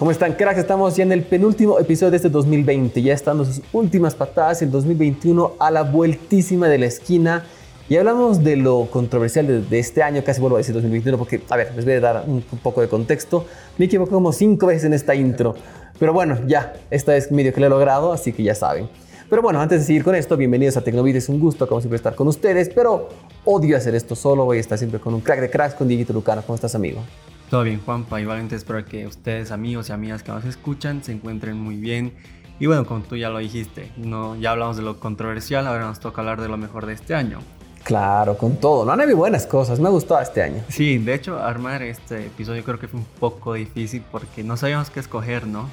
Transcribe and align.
¿Cómo 0.00 0.12
están, 0.12 0.32
cracks? 0.32 0.58
Estamos 0.58 0.96
ya 0.96 1.02
en 1.02 1.12
el 1.12 1.24
penúltimo 1.24 1.78
episodio 1.78 2.12
de 2.12 2.16
este 2.16 2.30
2020. 2.30 3.02
Ya 3.02 3.12
están 3.12 3.36
sus 3.44 3.60
últimas 3.70 4.14
patadas, 4.14 4.62
el 4.62 4.70
2021 4.70 5.56
a 5.58 5.70
la 5.70 5.82
vueltísima 5.82 6.68
de 6.68 6.78
la 6.78 6.86
esquina. 6.86 7.44
Y 7.86 7.98
hablamos 7.98 8.42
de 8.42 8.56
lo 8.56 8.88
controversial 8.90 9.68
de, 9.68 9.78
este 9.78 10.02
año, 10.02 10.24
casi 10.24 10.40
vuelvo 10.40 10.56
a 10.56 10.60
decir 10.60 10.74
2021, 10.74 11.18
porque, 11.18 11.42
a 11.50 11.56
ver, 11.58 11.74
les 11.76 11.84
voy 11.84 11.92
a 11.92 12.00
dar 12.00 12.24
un, 12.26 12.40
poco 12.62 12.80
de 12.80 12.88
contexto. 12.88 13.44
Me 13.76 13.84
equivoqué 13.84 14.12
como 14.12 14.32
cinco 14.32 14.68
veces 14.68 14.84
en 14.84 14.94
esta 14.94 15.14
intro. 15.14 15.54
Pero 15.98 16.14
bueno, 16.14 16.38
ya, 16.46 16.72
esta 16.90 17.14
es 17.14 17.30
medio 17.30 17.52
que 17.52 17.60
lo 17.60 17.66
he 17.66 17.68
logrado, 17.68 18.14
así 18.14 18.32
que 18.32 18.42
ya 18.42 18.54
saben. 18.54 18.88
Pero 19.28 19.42
bueno, 19.42 19.60
antes 19.60 19.80
de 19.80 19.86
seguir 19.86 20.02
con 20.02 20.14
esto, 20.14 20.38
bienvenidos 20.38 20.78
a 20.78 20.80
Tecnovid. 20.80 21.16
Es 21.16 21.28
un 21.28 21.38
gusto, 21.38 21.68
como 21.68 21.82
siempre, 21.82 21.96
estar 21.96 22.14
con 22.14 22.26
ustedes. 22.26 22.70
Pero 22.70 23.10
odio 23.44 23.76
hacer 23.76 23.94
esto 23.94 24.16
solo. 24.16 24.46
Voy 24.46 24.56
a 24.56 24.60
estar 24.60 24.78
siempre 24.78 24.98
con 24.98 25.12
un 25.12 25.20
crack 25.20 25.40
de 25.42 25.50
cracks, 25.50 25.74
con 25.74 25.88
Dieguito 25.88 26.14
Lucano. 26.14 26.40
¿Cómo 26.46 26.54
estás, 26.54 26.74
amigo? 26.74 27.02
Todo 27.50 27.64
bien, 27.64 27.80
Juanpa. 27.84 28.20
Igualmente 28.20 28.54
espero 28.54 28.84
que 28.84 29.08
ustedes, 29.08 29.50
amigos 29.50 29.88
y 29.88 29.92
amigas 29.92 30.22
que 30.22 30.30
nos 30.30 30.44
escuchan, 30.44 31.02
se 31.02 31.10
encuentren 31.10 31.58
muy 31.58 31.74
bien. 31.74 32.14
Y 32.60 32.66
bueno, 32.66 32.86
como 32.86 33.02
tú 33.02 33.16
ya 33.16 33.28
lo 33.28 33.38
dijiste, 33.38 33.90
no, 33.96 34.36
ya 34.36 34.52
hablamos 34.52 34.76
de 34.76 34.82
lo 34.82 35.00
controversial, 35.00 35.66
ahora 35.66 35.86
nos 35.86 35.98
toca 35.98 36.20
hablar 36.20 36.40
de 36.40 36.48
lo 36.48 36.56
mejor 36.56 36.86
de 36.86 36.92
este 36.92 37.12
año. 37.16 37.40
Claro, 37.82 38.38
con 38.38 38.58
todo. 38.58 38.84
No 38.84 38.92
han 38.92 39.00
habido 39.00 39.16
buenas 39.16 39.48
cosas. 39.48 39.80
Me 39.80 39.88
gustado 39.88 40.20
este 40.20 40.42
año. 40.42 40.62
Sí, 40.68 40.98
de 40.98 41.14
hecho, 41.14 41.42
armar 41.42 41.82
este 41.82 42.26
episodio 42.26 42.62
creo 42.62 42.78
que 42.78 42.86
fue 42.86 43.00
un 43.00 43.06
poco 43.18 43.54
difícil 43.54 44.04
porque 44.12 44.44
no 44.44 44.56
sabíamos 44.56 44.88
qué 44.90 45.00
escoger, 45.00 45.48
¿no? 45.48 45.68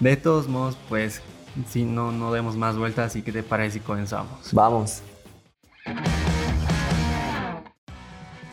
De 0.00 0.16
todos 0.16 0.48
modos, 0.48 0.78
pues, 0.88 1.20
si 1.68 1.84
no, 1.84 2.12
no 2.12 2.32
demos 2.32 2.56
más 2.56 2.78
vueltas, 2.78 3.14
¿y 3.14 3.20
qué 3.20 3.30
te 3.30 3.42
parece 3.42 3.78
si 3.78 3.80
comenzamos? 3.80 4.52
Vamos. 4.52 5.02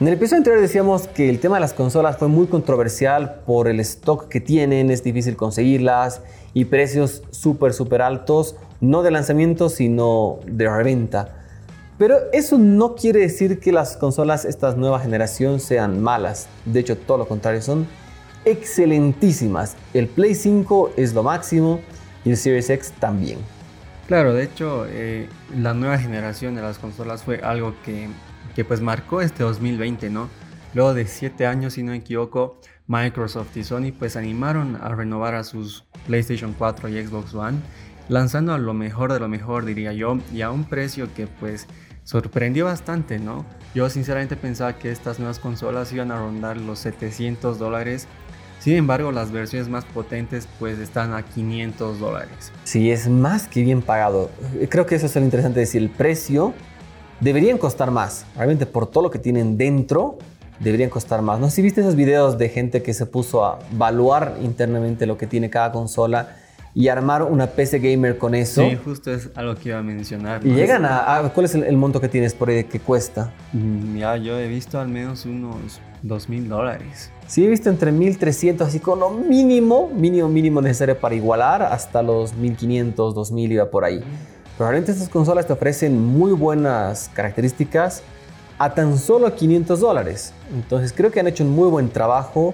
En 0.02 0.08
el 0.08 0.16
episodio 0.16 0.38
anterior 0.38 0.62
decíamos 0.64 1.08
que 1.08 1.30
el 1.30 1.40
tema 1.40 1.58
de 1.58 1.62
las 1.62 1.74
consolas 1.74 2.18
fue 2.18 2.28
muy 2.28 2.48
controversial 2.48 3.44
por 3.46 3.68
el 3.68 3.80
stock 3.82 4.30
que 4.30 4.42
tienen, 4.42 4.90
es 4.90 5.04
difícil 5.04 5.36
conseguirlas 5.36 6.22
y 6.56 6.66
precios 6.66 7.22
súper, 7.30 7.72
súper 7.72 8.02
altos, 8.02 8.56
no 8.80 9.04
de 9.04 9.12
lanzamiento, 9.12 9.70
sino 9.70 10.40
de 10.48 10.68
reventa. 10.68 11.46
Pero 12.00 12.18
eso 12.34 12.58
no 12.58 12.96
quiere 12.96 13.20
decir 13.20 13.60
que 13.60 13.72
las 13.72 13.96
consolas 13.96 14.44
esta 14.44 14.74
nueva 14.74 15.00
generación 15.00 15.60
sean 15.60 16.02
malas. 16.02 16.48
De 16.66 16.80
hecho, 16.80 16.98
todo 16.98 17.20
lo 17.20 17.28
contrario, 17.28 17.62
son 17.62 17.86
excelentísimas. 18.44 19.76
El 19.94 20.08
Play 20.08 20.34
5 20.34 20.94
es 20.98 21.14
lo 21.14 21.22
máximo 21.22 21.80
y 22.26 22.32
el 22.32 22.38
Series 22.38 22.72
X 22.72 22.92
también. 23.00 23.38
Claro, 24.08 24.34
de 24.34 24.46
hecho, 24.46 24.88
eh, 24.90 25.30
la 25.56 25.76
nueva 25.76 26.00
generación 26.00 26.56
de 26.56 26.64
las 26.64 26.80
consolas 26.80 27.22
fue 27.22 27.42
algo 27.44 27.76
que 27.86 28.08
que 28.56 28.66
pues 28.66 28.82
marcó 28.82 29.22
este 29.22 29.44
2020, 29.44 30.10
¿no? 30.10 30.30
Luego 30.74 30.94
de 30.94 31.06
siete 31.06 31.46
años, 31.46 31.74
si 31.74 31.84
no 31.84 31.92
me 31.92 31.98
equivoco, 31.98 32.60
Microsoft 32.88 33.56
y 33.58 33.64
Sony 33.64 33.92
pues 33.98 34.16
animaron 34.16 34.78
a 34.82 34.90
renovar 34.90 35.36
a 35.36 35.44
sus 35.44 35.86
PlayStation 36.08 36.54
4 36.58 36.90
y 36.90 37.06
Xbox 37.06 37.34
One, 37.34 37.60
lanzando 38.10 38.54
a 38.54 38.58
lo 38.58 38.74
mejor 38.74 39.14
de 39.14 39.20
lo 39.20 39.28
mejor, 39.28 39.66
diría 39.66 39.94
yo, 39.94 40.18
y 40.34 40.42
a 40.42 40.52
un 40.52 40.66
precio 40.66 41.14
que 41.14 41.28
pues 41.28 41.68
sorprendió 42.04 42.66
bastante, 42.66 43.20
¿no? 43.20 43.46
Yo 43.74 43.90
sinceramente 43.90 44.36
pensaba 44.36 44.78
que 44.78 44.92
estas 44.92 45.20
nuevas 45.20 45.40
consolas 45.40 45.92
iban 45.94 46.12
a 46.12 46.18
rondar 46.20 46.58
los 46.58 46.80
700 46.80 47.60
dólares. 47.60 48.08
Sin 48.60 48.76
embargo, 48.76 49.12
las 49.12 49.32
versiones 49.32 49.70
más 49.70 49.86
potentes 49.86 50.48
pues 50.60 50.78
están 50.80 51.14
a 51.14 51.24
500 51.24 52.00
dólares. 52.00 52.52
Sí, 52.64 52.92
es 52.92 53.08
más 53.08 53.48
que 53.48 53.64
bien 53.64 53.82
pagado. 53.82 54.30
Creo 54.70 54.86
que 54.86 54.96
eso 54.96 55.06
es 55.06 55.16
lo 55.16 55.24
interesante 55.24 55.62
decir, 55.62 55.82
el 55.82 55.90
precio 55.90 56.54
deberían 57.22 57.58
costar 57.58 57.92
más. 57.92 58.26
Realmente 58.36 58.66
por 58.66 58.88
todo 58.88 59.04
lo 59.04 59.12
que 59.12 59.20
tienen 59.20 59.58
dentro, 59.58 60.18
deberían 60.60 60.90
costar 60.90 61.22
más. 61.22 61.40
No 61.40 61.50
sé 61.50 61.58
si 61.58 61.62
viste 61.62 61.82
esos 61.82 61.96
videos 61.96 62.38
de 62.38 62.50
gente 62.50 62.84
que 62.84 62.94
se 62.94 63.06
puso 63.06 63.46
a 63.46 63.60
evaluar 63.74 64.38
internamente 64.44 65.06
lo 65.06 65.18
que 65.18 65.28
tiene 65.28 65.50
cada 65.50 65.72
consola 65.72 66.36
y 66.74 66.88
armar 66.88 67.24
una 67.24 67.48
PC 67.48 67.80
gamer 67.80 68.18
con 68.18 68.34
eso. 68.34 68.62
Sí, 68.70 68.78
justo 68.84 69.12
es 69.12 69.30
algo 69.36 69.56
que 69.56 69.70
iba 69.70 69.80
a 69.80 69.84
mencionar. 69.84 70.46
Y 70.46 70.54
llegan 70.54 70.86
a, 70.86 71.32
¿Cuál 71.34 71.46
es 71.46 71.56
el, 71.56 71.78
monto 71.78 72.00
que 72.00 72.08
tienes 72.08 72.34
por 72.34 72.50
ahí 72.50 72.64
que 72.64 72.80
cuesta? 72.80 73.34
Mm, 73.54 73.98
ya, 73.98 74.16
yo 74.18 74.40
he 74.40 74.48
visto 74.48 74.80
al 74.80 74.88
menos 74.88 75.26
unos 75.26 75.82
2 76.04 76.30
mil 76.30 76.48
dólares. 76.48 77.12
Sí, 77.28 77.46
he 77.46 77.48
visto 77.48 77.70
entre 77.70 77.92
1300, 77.92 78.68
así 78.68 78.80
con 78.80 79.00
lo 79.00 79.10
mínimo, 79.10 79.90
mínimo, 79.90 80.30
mínimo 80.30 80.62
necesario 80.62 80.98
para 80.98 81.16
igualar, 81.16 81.62
hasta 81.64 82.02
los 82.02 82.34
1500, 82.34 83.16
2000 83.16 83.52
iba 83.52 83.70
por 83.70 83.84
ahí. 83.84 84.04
Probablemente 84.62 84.92
estas 84.92 85.10
consolas 85.10 85.48
te 85.48 85.54
ofrecen 85.54 86.00
muy 86.00 86.34
buenas 86.34 87.10
características 87.16 88.04
a 88.60 88.76
tan 88.76 88.96
solo 89.00 89.34
500 89.34 89.80
dólares. 89.80 90.36
Entonces 90.54 90.94
creo 90.96 91.10
que 91.10 91.20
han 91.20 91.26
hecho 91.26 91.44
un 91.44 91.50
muy 91.50 91.68
buen 91.68 91.90
trabajo 91.90 92.54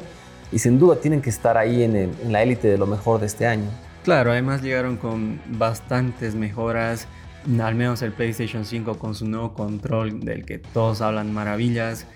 y 0.50 0.60
sin 0.60 0.80
duda 0.80 0.96
tienen 1.02 1.22
que 1.22 1.30
estar 1.30 1.58
ahí 1.58 1.84
en, 1.84 2.14
la 2.32 2.44
élite 2.44 2.70
de 2.70 2.78
lo 2.78 2.88
mejor 2.88 3.20
de 3.20 3.26
este 3.26 3.46
año. 3.46 3.66
Claro, 4.06 4.32
además 4.32 4.62
llegaron 4.62 4.96
con 4.96 5.42
bastantes 5.48 6.34
mejoras, 6.34 7.10
al 7.62 7.76
menos 7.76 8.02
el 8.02 8.14
PlayStation 8.14 8.64
5 8.64 8.98
con 8.98 9.14
su 9.14 9.28
nuevo 9.28 9.54
control 9.54 10.22
del 10.22 10.46
que 10.46 10.60
todos 10.60 11.02
hablan 11.02 11.34
maravillas 11.34 12.08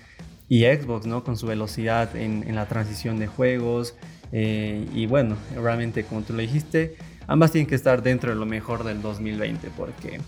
y 0.48 0.64
Xbox 0.64 1.04
¿no? 1.04 1.22
con 1.22 1.36
su 1.36 1.46
velocidad 1.46 2.16
en, 2.16 2.54
la 2.54 2.64
transición 2.64 3.18
de 3.18 3.26
juegos 3.26 3.94
eh, 4.32 4.88
y 4.94 5.04
bueno, 5.04 5.36
realmente 5.54 6.04
como 6.04 6.22
tú 6.22 6.32
lo 6.32 6.38
dijiste, 6.38 6.96
ambas 7.26 7.52
tienen 7.52 7.68
que 7.68 7.74
estar 7.74 8.02
dentro 8.02 8.30
de 8.30 8.36
lo 8.36 8.46
mejor 8.46 8.84
del 8.84 9.02
2020 9.02 9.70
porque 9.76 10.20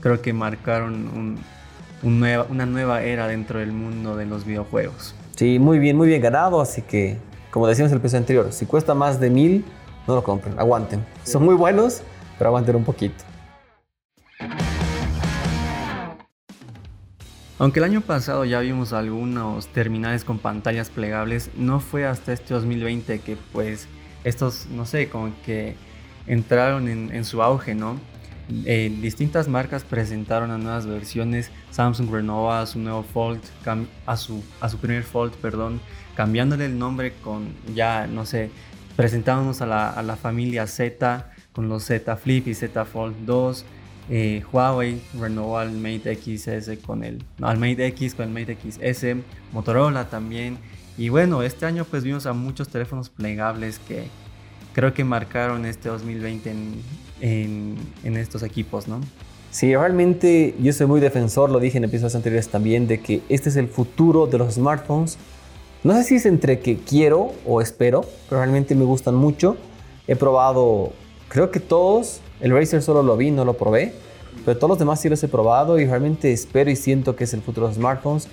creo 0.00 0.20
que 0.22 0.32
marcaron 0.32 1.38
una 2.02 2.66
nueva 2.66 3.02
era 3.02 3.26
dentro 3.26 3.58
del 3.58 3.72
mundo 3.72 4.16
de 4.16 4.26
los 4.26 4.44
videojuegos. 4.44 5.14
Sí, 5.36 5.58
muy 5.58 5.78
bien, 5.78 5.96
muy 5.96 6.08
bien 6.08 6.20
ganado, 6.20 6.60
así 6.60 6.82
que 6.82 7.18
como 7.50 7.66
decíamos 7.66 7.92
en 7.92 7.96
el 7.96 8.00
episodio 8.00 8.20
anterior, 8.20 8.52
si 8.52 8.66
cuesta 8.66 8.94
más 8.94 9.20
de 9.20 9.30
mil, 9.30 9.64
no 10.06 10.14
lo 10.14 10.22
compren, 10.22 10.58
aguanten. 10.58 11.04
Son 11.24 11.44
muy 11.44 11.54
buenos, 11.54 12.02
pero 12.38 12.48
aguanten 12.48 12.76
un 12.76 12.84
poquito. 12.84 13.24
Aunque 17.60 17.80
el 17.80 17.84
año 17.84 18.00
pasado 18.02 18.44
ya 18.44 18.60
vimos 18.60 18.92
algunos 18.92 19.66
terminales 19.68 20.22
con 20.22 20.38
pantallas 20.38 20.90
plegables, 20.90 21.50
no 21.56 21.80
fue 21.80 22.06
hasta 22.06 22.32
este 22.32 22.54
2020 22.54 23.18
que 23.18 23.36
pues 23.52 23.88
estos, 24.22 24.66
no 24.66 24.86
sé, 24.86 25.08
como 25.08 25.32
que 25.44 25.74
entraron 26.28 26.88
en, 26.88 27.24
su 27.24 27.42
auge, 27.42 27.74
¿no? 27.74 27.98
Eh, 28.64 28.96
distintas 29.02 29.48
marcas 29.48 29.84
presentaron 29.84 30.50
a 30.50 30.58
nuevas 30.58 30.86
versiones. 30.86 31.50
Samsung 31.70 32.10
renovó 32.10 32.52
a 32.52 32.66
su 32.66 32.78
nuevo 32.78 33.02
Fold, 33.02 33.40
a 34.06 34.16
su, 34.16 34.42
a 34.60 34.68
su 34.68 34.78
primer 34.78 35.02
Fold, 35.02 35.34
perdón, 35.34 35.80
cambiándole 36.14 36.66
el 36.66 36.78
nombre 36.78 37.12
con 37.22 37.48
ya, 37.74 38.06
no 38.06 38.24
sé, 38.24 38.50
presentábamos 38.96 39.60
a 39.60 39.66
la, 39.66 39.90
a 39.90 40.02
la 40.02 40.16
familia 40.16 40.66
Z 40.66 41.30
con 41.52 41.68
los 41.68 41.84
Z 41.84 42.16
Flip 42.16 42.46
y 42.46 42.54
Z 42.54 42.84
Fold 42.84 43.16
2. 43.26 43.64
Eh, 44.10 44.42
Huawei 44.52 45.02
renovó 45.18 45.58
al 45.58 45.72
Mate 45.72 46.14
XS 46.14 46.78
con 46.84 47.04
el, 47.04 47.22
al 47.42 47.58
Mate 47.58 47.86
X 47.88 48.14
con 48.14 48.26
el 48.26 48.32
Mate 48.32 48.56
XS, 48.56 49.16
Motorola 49.52 50.08
también. 50.08 50.58
Y 50.96 51.10
bueno, 51.10 51.42
este 51.42 51.66
año 51.66 51.84
pues 51.84 52.04
vimos 52.04 52.26
a 52.26 52.32
muchos 52.32 52.68
teléfonos 52.68 53.10
plegables 53.10 53.78
que, 53.80 54.08
creo 54.78 54.94
que 54.94 55.02
marcaron 55.02 55.66
este 55.66 55.88
2020 55.88 56.54
en, 57.20 57.76
en, 58.04 58.16
estos 58.16 58.44
equipos, 58.44 58.86
¿no? 58.86 59.00
Sí, 59.50 59.74
realmente 59.74 60.54
yo 60.60 60.72
soy 60.72 60.86
muy 60.86 61.00
defensor, 61.00 61.50
lo 61.50 61.58
dije 61.58 61.78
en 61.78 61.84
episodios 61.84 62.14
anteriores 62.14 62.48
también, 62.48 62.86
de 62.86 63.00
que 63.00 63.20
este 63.28 63.48
es 63.48 63.56
el 63.56 63.66
futuro 63.66 64.28
de 64.28 64.38
los 64.38 64.54
smartphones. 64.54 65.18
No 65.82 65.94
sé 65.94 66.04
si 66.04 66.14
es 66.14 66.26
entre 66.26 66.60
que 66.60 66.76
quiero 66.76 67.32
o 67.44 67.60
espero, 67.60 68.04
pero 68.28 68.40
realmente 68.40 68.76
me 68.76 68.84
gustan 68.84 69.16
mucho. 69.16 69.56
He 70.06 70.14
probado, 70.14 70.92
creo 71.28 71.50
que 71.50 71.58
todos, 71.58 72.20
el 72.40 72.52
Razer 72.52 72.80
solo 72.80 73.02
lo 73.02 73.16
vi, 73.16 73.32
no 73.32 73.44
lo 73.44 73.54
probé, 73.54 73.94
pero 74.44 74.58
todos 74.58 74.68
los 74.68 74.78
demás 74.78 75.00
sí 75.00 75.08
los 75.08 75.20
he 75.24 75.28
probado 75.28 75.80
y 75.80 75.86
realmente 75.86 76.32
espero 76.32 76.70
y 76.70 76.76
siento 76.76 77.16
que 77.16 77.24
es 77.24 77.34
el 77.34 77.42
futuro 77.42 77.66
de 77.66 77.70
los 77.72 77.78
smartphones. 77.78 78.28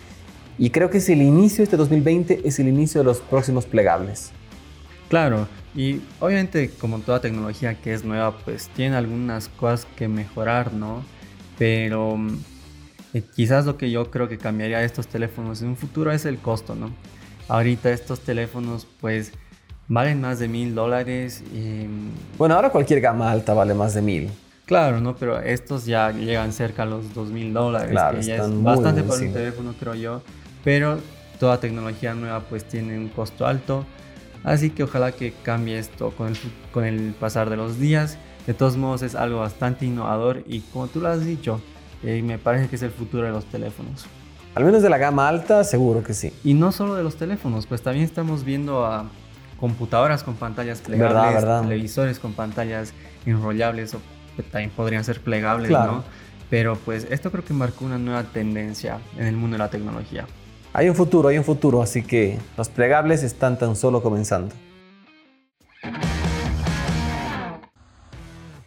Y 0.60 0.70
creo 0.70 0.92
que 0.92 1.00
es 1.00 1.10
el 1.10 1.24
inicio 1.24 1.58
de 1.58 1.64
este 1.64 1.78
2020, 1.78 2.42
es 2.48 2.60
el 2.60 2.68
inicio 2.68 3.02
de 3.02 3.06
los 3.06 3.18
próximos 3.18 3.66
plegables. 3.66 4.30
Claro, 5.10 5.48
y 5.76 6.02
obviamente 6.20 6.70
como 6.70 7.00
toda 7.00 7.20
tecnología 7.20 7.76
que 7.76 7.94
es 7.94 8.06
nueva, 8.06 8.38
pues 8.38 8.70
tiene 8.70 8.96
algunas 8.96 9.50
cosas 9.50 9.86
que 9.98 10.08
mejorar, 10.08 10.74
¿no? 10.74 11.04
Pero 11.58 12.18
eh, 13.14 13.22
quizás 13.36 13.66
lo 13.66 13.78
que 13.78 13.92
yo 13.92 14.10
creo 14.10 14.30
que 14.30 14.38
cambiaría 14.38 14.82
estos 14.84 15.08
teléfonos 15.08 15.62
en 15.62 15.70
un 15.70 15.78
futuro 15.78 16.12
es 16.12 16.26
el 16.26 16.38
costo, 16.38 16.76
¿no? 16.76 16.92
Ahorita 17.50 17.92
estos 17.92 18.22
teléfonos 18.22 18.88
pues 19.02 19.34
valen 19.88 20.22
más 20.22 20.40
de 20.40 20.48
mil 20.48 20.74
dólares. 20.74 21.44
Y... 21.54 21.88
Bueno, 22.38 22.56
ahora 22.56 22.70
cualquier 22.70 23.02
gama 23.02 23.30
alta 23.30 23.54
vale 23.54 23.74
más 23.74 23.94
de 23.94 24.02
mil. 24.02 24.32
Claro, 24.66 25.00
¿no? 25.02 25.16
Pero 25.16 25.40
estos 25.42 25.86
ya 25.86 26.12
llegan 26.12 26.54
cerca 26.54 26.84
a 26.84 26.86
los 26.86 27.14
dos 27.14 27.30
mil 27.30 27.54
dólares, 27.54 27.92
claro, 27.92 28.18
que 28.18 28.26
ya 28.26 28.38
es 28.38 28.64
bastante 28.64 29.04
para 29.04 29.22
un 29.22 29.34
teléfono, 29.34 29.76
creo 29.80 29.94
yo. 29.94 30.22
Pero 30.64 31.00
toda 31.40 31.60
tecnología 31.60 32.16
nueva 32.16 32.40
pues 32.40 32.64
tiene 32.66 32.98
un 32.98 33.10
costo 33.10 33.46
alto 33.46 33.86
Así 34.46 34.70
que 34.70 34.84
ojalá 34.84 35.12
que 35.12 35.34
cambie 35.44 35.80
esto 35.80 36.12
con 36.12 36.28
el, 36.28 36.38
con 36.72 36.86
el 36.86 37.16
pasar 37.20 37.50
de 37.50 37.58
los 37.58 37.80
días. 37.80 38.18
De 38.46 38.54
todos 38.54 38.78
modos 38.78 39.02
es 39.02 39.16
algo 39.16 39.40
bastante 39.40 39.88
innovador 39.88 40.44
y 40.46 40.60
como 40.60 40.88
tú 40.88 41.02
lo 41.02 41.10
has 41.10 41.26
dicho, 41.26 41.60
eh, 42.04 42.22
me 42.22 42.38
parece 42.38 42.70
que 42.70 42.76
es 42.76 42.84
el 42.84 42.92
futuro 42.92 43.24
de 43.26 43.32
los 43.32 43.46
teléfonos. 43.46 44.06
Al 44.54 44.64
menos 44.64 44.84
de 44.84 44.90
la 44.90 45.00
gama 45.00 45.28
alta, 45.28 45.64
seguro 45.64 46.04
que 46.04 46.14
sí. 46.14 46.32
Y 46.44 46.54
no 46.54 46.72
solo 46.72 46.94
de 46.94 47.02
los 47.02 47.16
teléfonos, 47.16 47.66
pues 47.66 47.82
también 47.82 48.06
estamos 48.06 48.44
viendo 48.44 48.86
a 48.86 49.10
computadoras 49.60 50.24
con 50.24 50.36
pantallas 50.36 50.80
plegables, 50.80 51.44
televisores 51.64 52.20
con 52.20 52.34
pantallas 52.34 52.94
enrollables 53.26 53.96
o 53.96 54.00
también 54.52 54.70
podrían 54.70 55.04
ser 55.04 55.22
plegables, 55.22 55.72
¿no? 55.72 56.04
Pero 56.52 56.76
pues 56.76 57.08
esto 57.10 57.32
creo 57.32 57.44
que 57.44 57.54
marcó 57.54 57.86
una 57.86 57.98
nueva 57.98 58.24
tendencia 58.24 59.00
en 59.18 59.26
el 59.26 59.36
mundo 59.36 59.56
de 59.56 59.60
la 59.60 59.70
tecnología. 59.70 60.28
Hay 60.78 60.90
un 60.90 60.96
futuro, 60.96 61.30
hay 61.30 61.38
un 61.38 61.46
futuro, 61.46 61.82
así 61.82 62.02
que 62.02 62.38
los 62.58 62.68
plegables 62.68 63.24
están 63.24 63.58
tan 63.58 63.78
solo 63.78 64.04
comenzando. 64.04 64.54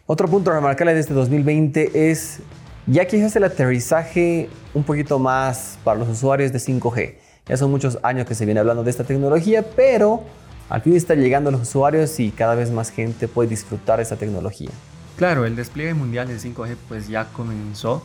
Otro 0.07 0.27
punto 0.27 0.51
remarcable 0.51 0.95
de 0.95 1.01
este 1.01 1.13
2020 1.13 2.09
es 2.09 2.39
ya 2.87 3.05
quizás 3.05 3.35
el 3.35 3.43
aterrizaje 3.43 4.49
un 4.73 4.81
poquito 4.81 5.19
más 5.19 5.77
para 5.83 5.99
los 5.99 6.09
usuarios 6.09 6.51
de 6.51 6.57
5G. 6.57 7.13
Ya 7.45 7.57
son 7.57 7.69
muchos 7.69 7.99
años 8.01 8.25
que 8.25 8.33
se 8.33 8.43
viene 8.43 8.59
hablando 8.59 8.83
de 8.83 8.89
esta 8.89 9.03
tecnología, 9.03 9.63
pero 9.75 10.23
al 10.67 10.81
fin 10.81 10.95
está 10.95 11.13
llegando 11.13 11.49
a 11.49 11.51
los 11.51 11.61
usuarios 11.61 12.19
y 12.19 12.31
cada 12.31 12.55
vez 12.55 12.71
más 12.71 12.89
gente 12.89 13.27
puede 13.27 13.49
disfrutar 13.49 13.97
de 13.97 14.03
esta 14.03 14.15
tecnología. 14.15 14.71
Claro, 15.15 15.45
el 15.45 15.55
despliegue 15.55 15.93
mundial 15.93 16.27
de 16.27 16.37
5G 16.37 16.75
pues 16.87 17.07
ya 17.07 17.25
comenzó. 17.25 18.01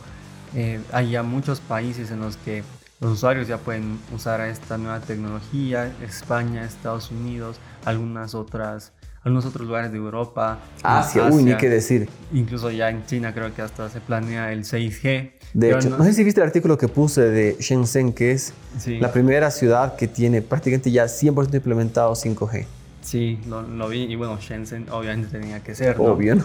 Eh, 0.53 0.79
hay 0.91 1.09
ya 1.09 1.23
muchos 1.23 1.59
países 1.59 2.11
en 2.11 2.19
los 2.19 2.37
que 2.37 2.61
los 3.01 3.11
usuarios 3.11 3.47
ya 3.47 3.57
pueden 3.57 3.99
usar 4.13 4.41
esta 4.41 4.77
nueva 4.77 4.99
tecnología. 4.99 5.91
España, 6.01 6.63
Estados 6.63 7.11
Unidos, 7.11 7.57
algunas 7.83 8.35
otras 8.35 8.93
algunos 9.25 9.45
otros 9.47 9.67
lugares 9.67 9.91
de 9.91 9.97
Europa. 9.97 10.59
Asia, 10.83 11.27
uy, 11.31 11.43
ni 11.43 11.57
qué 11.57 11.67
decir. 11.67 12.07
Incluso 12.31 12.69
ya 12.69 12.91
en 12.91 13.05
China 13.07 13.33
creo 13.33 13.53
que 13.55 13.63
hasta 13.63 13.89
se 13.89 13.99
planea 13.99 14.53
el 14.53 14.63
6G. 14.63 15.31
De 15.53 15.71
hecho, 15.71 15.89
no, 15.89 16.03
sé 16.03 16.13
si 16.13 16.23
viste 16.23 16.41
el 16.41 16.47
artículo 16.47 16.77
que 16.77 16.87
puse 16.87 17.21
de 17.21 17.57
Shenzhen, 17.59 18.13
que 18.13 18.33
es 18.33 18.53
la 18.85 19.11
primera 19.11 19.49
ciudad 19.49 19.95
que 19.95 20.07
tiene 20.07 20.43
prácticamente 20.43 20.91
ya 20.91 21.05
100% 21.05 21.55
implementado 21.55 22.13
5G. 22.13 22.65
Sí, 23.01 23.39
lo, 23.47 23.87
vi 23.89 24.03
y 24.03 24.15
bueno, 24.15 24.37
Shenzhen 24.39 24.87
obviamente 24.91 25.39
tenía 25.39 25.59
que 25.63 25.73
ser. 25.73 25.95
Obvio, 25.99 26.35
¿no? 26.35 26.43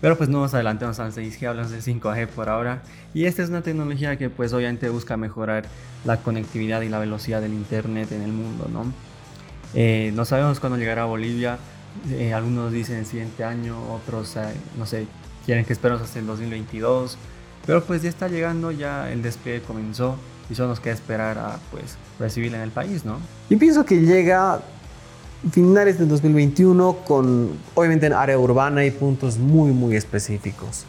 Pero 0.00 0.16
pues 0.18 0.28
no 0.28 0.40
nos 0.40 0.54
adelantemos 0.54 0.98
al 0.98 1.12
6G, 1.12 1.48
hablamos 1.48 1.70
de 1.70 1.78
5G 1.78 2.26
por 2.28 2.48
ahora. 2.48 2.82
Y 3.14 3.24
esta 3.24 3.42
es 3.42 3.48
una 3.48 3.62
tecnología 3.62 4.16
que 4.16 4.28
pues 4.28 4.52
obviamente 4.52 4.88
busca 4.88 5.16
mejorar 5.16 5.64
la 6.04 6.18
conectividad 6.18 6.82
y 6.82 6.88
la 6.88 6.98
velocidad 6.98 7.40
del 7.40 7.54
Internet 7.54 8.12
en 8.12 8.22
el 8.22 8.32
mundo, 8.32 8.68
¿no? 8.72 8.84
Eh, 9.74 10.12
no 10.14 10.24
sabemos 10.24 10.60
cuándo 10.60 10.78
llegará 10.78 11.02
a 11.02 11.06
Bolivia, 11.06 11.58
eh, 12.10 12.32
algunos 12.34 12.72
dicen 12.72 12.96
el 12.98 13.06
siguiente 13.06 13.44
año, 13.44 13.76
otros, 13.92 14.36
eh, 14.36 14.42
no 14.78 14.86
sé, 14.86 15.06
quieren 15.44 15.64
que 15.64 15.72
esperemos 15.72 16.02
hasta 16.02 16.18
el 16.18 16.26
2022. 16.26 17.16
Pero 17.66 17.82
pues 17.82 18.02
ya 18.02 18.08
está 18.08 18.28
llegando, 18.28 18.70
ya 18.70 19.10
el 19.10 19.22
despliegue 19.22 19.60
comenzó 19.62 20.16
y 20.48 20.54
solo 20.54 20.68
nos 20.68 20.80
queda 20.80 20.94
esperar 20.94 21.38
a 21.38 21.58
pues 21.72 21.96
recibirla 22.20 22.58
en 22.58 22.64
el 22.64 22.70
país, 22.70 23.04
¿no? 23.04 23.18
Yo 23.50 23.58
pienso 23.58 23.84
que 23.84 24.00
llega 24.00 24.60
finales 25.50 25.98
del 25.98 26.08
2021 26.08 26.98
con 27.06 27.50
obviamente 27.74 28.06
en 28.06 28.12
área 28.12 28.38
urbana 28.38 28.84
y 28.84 28.90
puntos 28.90 29.38
muy 29.38 29.72
muy 29.72 29.96
específicos. 29.96 30.84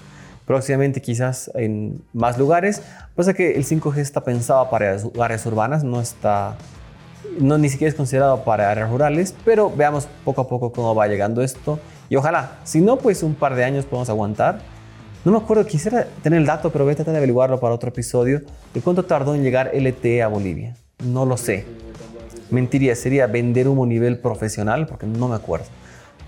Próximamente 0.46 1.02
quizás 1.02 1.52
en 1.56 2.02
más 2.14 2.38
lugares. 2.38 2.82
Pasa 3.16 3.34
que 3.34 3.56
el 3.56 3.66
5G 3.66 3.98
está 3.98 4.24
pensado 4.24 4.70
para 4.70 4.98
áreas 5.20 5.46
urbanas, 5.46 5.84
no 5.84 6.00
está 6.00 6.58
no 7.40 7.58
ni 7.58 7.70
siquiera 7.70 7.90
es 7.90 7.96
considerado 7.96 8.44
para 8.44 8.72
áreas 8.72 8.90
rurales, 8.90 9.36
pero 9.44 9.70
veamos 9.70 10.08
poco 10.24 10.42
a 10.42 10.48
poco 10.48 10.72
cómo 10.72 10.96
va 10.96 11.08
llegando 11.08 11.42
esto. 11.42 11.80
Y 12.10 12.16
ojalá, 12.16 12.60
si 12.64 12.82
no, 12.82 12.98
pues 12.98 13.24
un 13.24 13.36
par 13.36 13.56
de 13.56 13.64
años 13.64 13.86
podemos 13.86 14.10
aguantar. 14.10 14.60
No 15.26 15.32
me 15.32 15.38
acuerdo, 15.40 15.66
quisiera 15.66 16.08
tener 16.24 16.40
el 16.40 16.46
dato, 16.46 16.72
pero 16.72 16.86
voy 16.86 16.94
a 16.94 16.96
tratar 16.96 17.12
de 17.12 17.18
averiguarlo 17.18 17.60
para 17.60 17.76
otro 17.76 17.90
episodio. 17.90 18.42
¿De 18.74 18.82
cuánto 18.82 19.04
tardó 19.04 19.36
en 19.36 19.44
llegar 19.44 19.72
LTE 19.74 20.24
a 20.24 20.28
Bolivia? 20.28 20.76
No 21.04 21.26
lo 21.26 21.36
sé. 21.36 21.66
Mentiría, 22.50 22.96
sería 22.96 23.28
vender 23.28 23.68
humo 23.68 23.86
nivel 23.86 24.20
profesional, 24.20 24.88
porque 24.88 25.06
no 25.06 25.28
me 25.28 25.36
acuerdo. 25.36 25.66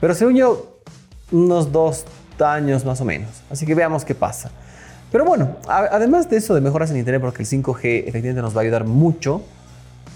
Pero 0.01 0.13
según 0.13 0.35
yo, 0.35 0.79
unos 1.31 1.71
dos 1.71 2.05
años 2.39 2.85
más 2.85 3.01
o 3.01 3.05
menos. 3.05 3.29
Así 3.49 3.65
que 3.65 3.75
veamos 3.75 4.05
qué 4.05 4.15
pasa. 4.15 4.51
Pero 5.11 5.25
bueno, 5.25 5.57
además 5.67 6.29
de 6.29 6.37
eso 6.37 6.53
de 6.53 6.61
mejoras 6.61 6.91
en 6.91 6.97
Internet, 6.97 7.21
porque 7.21 7.43
el 7.43 7.49
5G 7.49 8.03
efectivamente 8.07 8.41
nos 8.41 8.55
va 8.55 8.61
a 8.61 8.63
ayudar 8.63 8.85
mucho, 8.85 9.41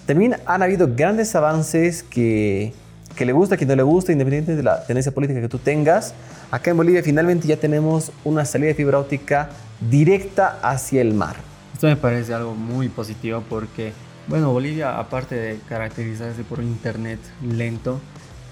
también 0.06 0.36
han 0.46 0.62
habido 0.62 0.88
grandes 0.96 1.34
avances 1.36 2.04
que, 2.04 2.74
que 3.16 3.26
le 3.26 3.34
gusta, 3.34 3.58
que 3.58 3.66
no 3.66 3.76
le 3.76 3.84
gusta, 3.84 4.12
independientemente 4.12 4.58
de 4.58 4.64
la 4.64 4.86
tendencia 4.86 5.12
política 5.12 5.42
que 5.42 5.50
tú 5.50 5.58
tengas. 5.58 6.14
Acá 6.52 6.72
en 6.72 6.78
Bolivia 6.78 7.02
finalmente 7.02 7.48
ya 7.48 7.58
tenemos 7.58 8.12
una 8.24 8.46
salida 8.46 8.68
de 8.68 8.76
fibra 8.76 9.00
óptica 9.00 9.50
directa 9.90 10.60
hacia 10.62 11.02
el 11.02 11.14
mar. 11.14 11.38
Esto 11.74 11.88
me 11.88 11.96
parece 11.96 12.34
algo 12.34 12.54
muy 12.54 12.90
positivo 12.90 13.44
porque, 13.50 13.94
bueno, 14.28 14.52
Bolivia, 14.52 15.00
aparte 15.00 15.36
de 15.36 15.60
caracterizarse 15.68 16.44
por 16.44 16.60
un 16.60 16.68
internet 16.68 17.20
lento, 17.42 18.00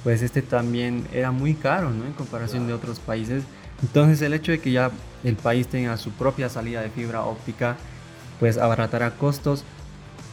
pues 0.04 0.22
este 0.22 0.42
también 0.42 1.08
era 1.14 1.32
muy 1.32 1.54
caro, 1.54 1.92
¿no? 1.92 2.06
En 2.06 2.14
comparación 2.14 2.68
de 2.68 2.74
otros 2.74 3.00
países. 3.00 3.44
Entonces 3.82 4.22
el 4.22 4.34
hecho 4.34 4.52
de 4.52 4.60
que 4.60 4.72
ya 4.72 4.92
el 5.24 5.36
país 5.36 5.68
tenga 5.68 5.98
su 5.98 6.12
propia 6.12 6.50
salida 6.50 6.82
de 6.82 6.90
fibra 6.90 7.24
óptica, 7.24 7.78
pues 8.40 8.58
abaratará 8.58 9.12
costos 9.12 9.64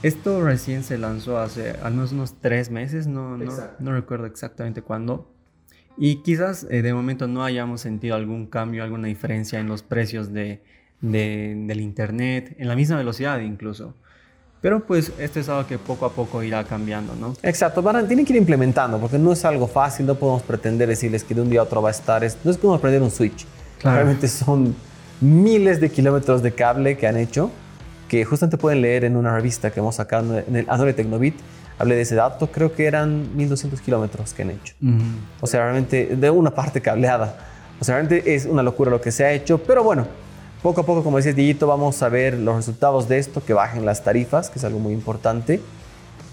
esto 0.02 0.44
recién 0.44 0.84
se 0.84 0.96
lanzó 0.96 1.38
hace 1.38 1.70
al 1.82 1.94
menos 1.94 2.12
unos 2.12 2.34
tres 2.40 2.70
meses, 2.70 3.08
no, 3.08 3.36
no, 3.36 3.92
recuerdo 3.92 4.26
exactamente 4.26 4.80
cuándo. 4.80 5.28
Y 5.96 6.22
quizás 6.22 6.64
eh, 6.70 6.82
de 6.82 6.94
momento 6.94 7.26
no 7.26 7.42
hayamos 7.42 7.80
sentido 7.80 8.14
algún 8.14 8.46
cambio, 8.46 8.84
alguna 8.84 9.08
diferencia 9.08 9.58
en 9.58 9.66
los 9.66 9.82
precios 9.82 10.32
de, 10.32 10.62
del 11.00 11.80
Internet, 11.80 12.54
en 12.58 12.68
la 12.68 12.76
misma 12.76 12.96
velocidad 12.96 13.40
incluso. 13.40 13.94
Pero 14.60 14.80
pues 14.80 15.12
esto 15.18 15.38
es 15.40 15.48
algo 15.48 15.66
que 15.66 15.78
poco 15.78 16.06
a 16.06 16.10
poco 16.10 16.42
irá 16.42 16.64
cambiando, 16.64 17.14
¿no? 17.14 17.34
Exacto, 17.42 17.80
van 17.80 18.06
tienen 18.08 18.26
que 18.26 18.32
ir 18.32 18.38
implementando 18.38 18.98
porque 18.98 19.18
no 19.18 19.32
es 19.32 19.44
algo 19.44 19.68
fácil, 19.68 20.06
no 20.06 20.16
podemos 20.16 20.42
pretender 20.42 20.88
decirles 20.88 21.22
que 21.22 21.34
de 21.34 21.42
un 21.42 21.50
día 21.50 21.60
a 21.60 21.62
otro 21.62 21.80
va 21.80 21.90
a 21.90 21.92
estar, 21.92 22.26
no 22.42 22.50
es 22.50 22.58
como 22.58 22.74
aprender 22.74 23.02
un 23.02 23.10
switch. 23.10 23.46
Realmente 23.82 24.26
son 24.26 24.74
miles 25.20 25.80
de 25.80 25.90
kilómetros 25.90 26.42
de 26.42 26.52
cable 26.52 26.96
que 26.96 27.06
han 27.06 27.16
hecho 27.16 27.50
que 28.08 28.24
justamente 28.24 28.56
pueden 28.56 28.80
leer 28.80 29.04
en 29.04 29.16
una 29.16 29.34
revista 29.34 29.70
que 29.70 29.80
hemos 29.80 29.96
sacado 29.96 30.38
en 30.38 30.56
el 30.56 30.66
Android 30.68 30.94
Tecnobit. 30.94 31.36
Hablé 31.78 31.94
de 31.94 32.02
ese 32.02 32.16
dato, 32.16 32.50
creo 32.50 32.72
que 32.72 32.86
eran 32.86 33.36
1200 33.36 33.80
kilómetros 33.80 34.34
que 34.34 34.42
han 34.42 34.50
hecho. 34.50 34.74
O 35.40 35.46
sea, 35.46 35.62
realmente 35.62 36.16
de 36.16 36.30
una 36.30 36.50
parte 36.50 36.80
cableada. 36.80 37.36
O 37.78 37.84
sea, 37.84 37.96
realmente 37.96 38.34
es 38.34 38.46
una 38.46 38.64
locura 38.64 38.90
lo 38.90 39.00
que 39.00 39.12
se 39.12 39.24
ha 39.24 39.32
hecho, 39.32 39.58
pero 39.58 39.84
bueno, 39.84 40.08
poco 40.62 40.80
a 40.80 40.86
poco, 40.86 41.04
como 41.04 41.18
decía 41.18 41.32
Dieguito, 41.32 41.66
vamos 41.66 42.02
a 42.02 42.08
ver 42.08 42.34
los 42.34 42.56
resultados 42.56 43.08
de 43.08 43.18
esto, 43.18 43.44
que 43.44 43.52
bajen 43.52 43.86
las 43.86 44.02
tarifas, 44.02 44.50
que 44.50 44.58
es 44.58 44.64
algo 44.64 44.78
muy 44.78 44.92
importante, 44.92 45.60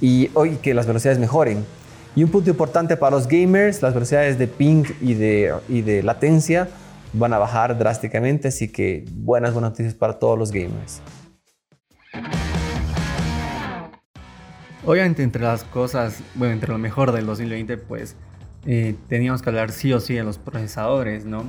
y 0.02 0.30
hoy 0.34 0.58
que 0.58 0.74
las 0.74 0.88
velocidades 0.88 1.20
mejoren. 1.20 1.66
Y 2.16 2.24
un 2.24 2.32
punto 2.32 2.50
importante 2.50 2.98
para 2.98 3.16
los 3.16 3.28
gamers, 3.28 3.82
las 3.82 3.94
velocidades 3.94 4.40
de 4.40 4.48
ping 4.48 4.86
y 5.02 5.14
de, 5.14 5.54
y 5.68 5.82
de 5.82 6.02
latencia 6.02 6.70
van 7.14 7.34
a 7.34 7.38
bajar 7.38 7.78
drásticamente, 7.78 8.48
así 8.48 8.72
que 8.72 9.06
buenas, 9.12 9.54
buenas 9.54 9.72
noticias 9.72 9.94
para 9.94 10.18
todos 10.18 10.38
los 10.40 10.52
gamers. 10.52 11.02
Obviamente 14.86 15.24
entre 15.24 15.42
las 15.42 15.64
cosas, 15.64 16.22
bueno, 16.36 16.54
entre 16.54 16.72
lo 16.72 16.78
mejor 16.78 17.12
del 17.12 17.26
2020, 17.26 17.78
pues 17.78 18.16
eh, 18.66 18.96
teníamos 19.10 19.42
que 19.42 19.50
hablar 19.50 19.72
sí 19.72 19.92
o 19.94 20.00
sí 20.00 20.14
de 20.14 20.24
los 20.24 20.38
procesadores, 20.38 21.26
¿no? 21.26 21.44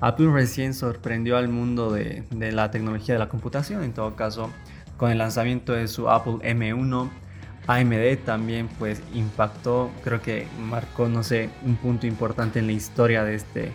Apple 0.00 0.30
recién 0.32 0.74
sorprendió 0.74 1.36
al 1.36 1.48
mundo 1.48 1.92
de, 1.92 2.24
de, 2.30 2.52
la 2.52 2.70
tecnología 2.70 3.14
de 3.14 3.18
la 3.18 3.28
computación, 3.28 3.82
en 3.82 3.92
todo 3.92 4.16
caso, 4.16 4.50
con 4.96 5.10
el 5.10 5.18
lanzamiento 5.18 5.72
de 5.72 5.88
su 5.88 6.08
Apple 6.08 6.38
M1. 6.42 7.10
AMD 7.66 8.24
también 8.24 8.68
pues 8.78 9.00
impactó, 9.14 9.90
creo 10.02 10.20
que 10.20 10.46
marcó, 10.68 11.08
no 11.08 11.22
sé, 11.22 11.50
un 11.64 11.76
punto 11.76 12.06
importante 12.06 12.58
en 12.58 12.66
la 12.66 12.72
historia 12.72 13.22
de 13.22 13.34
este, 13.36 13.60
de 13.60 13.72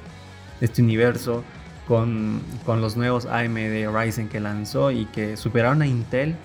este 0.60 0.82
universo 0.82 1.44
con, 1.88 2.42
con 2.66 2.82
los 2.82 2.98
nuevos 2.98 3.26
AMD 3.26 3.88
Ryzen 3.96 4.28
que 4.28 4.40
lanzó 4.40 4.92
y 4.92 5.06
que 5.06 5.38
superaron 5.38 5.82
a 5.82 5.88
Intel 5.88 6.36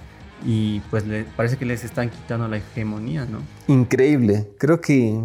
y 0.44 0.80
pues 0.90 1.06
le, 1.06 1.24
parece 1.24 1.56
que 1.56 1.64
les 1.64 1.84
están 1.84 2.10
quitando 2.10 2.48
la 2.48 2.58
hegemonía, 2.58 3.26
¿no? 3.26 3.40
Increíble. 3.66 4.48
Creo 4.58 4.80
que 4.80 5.20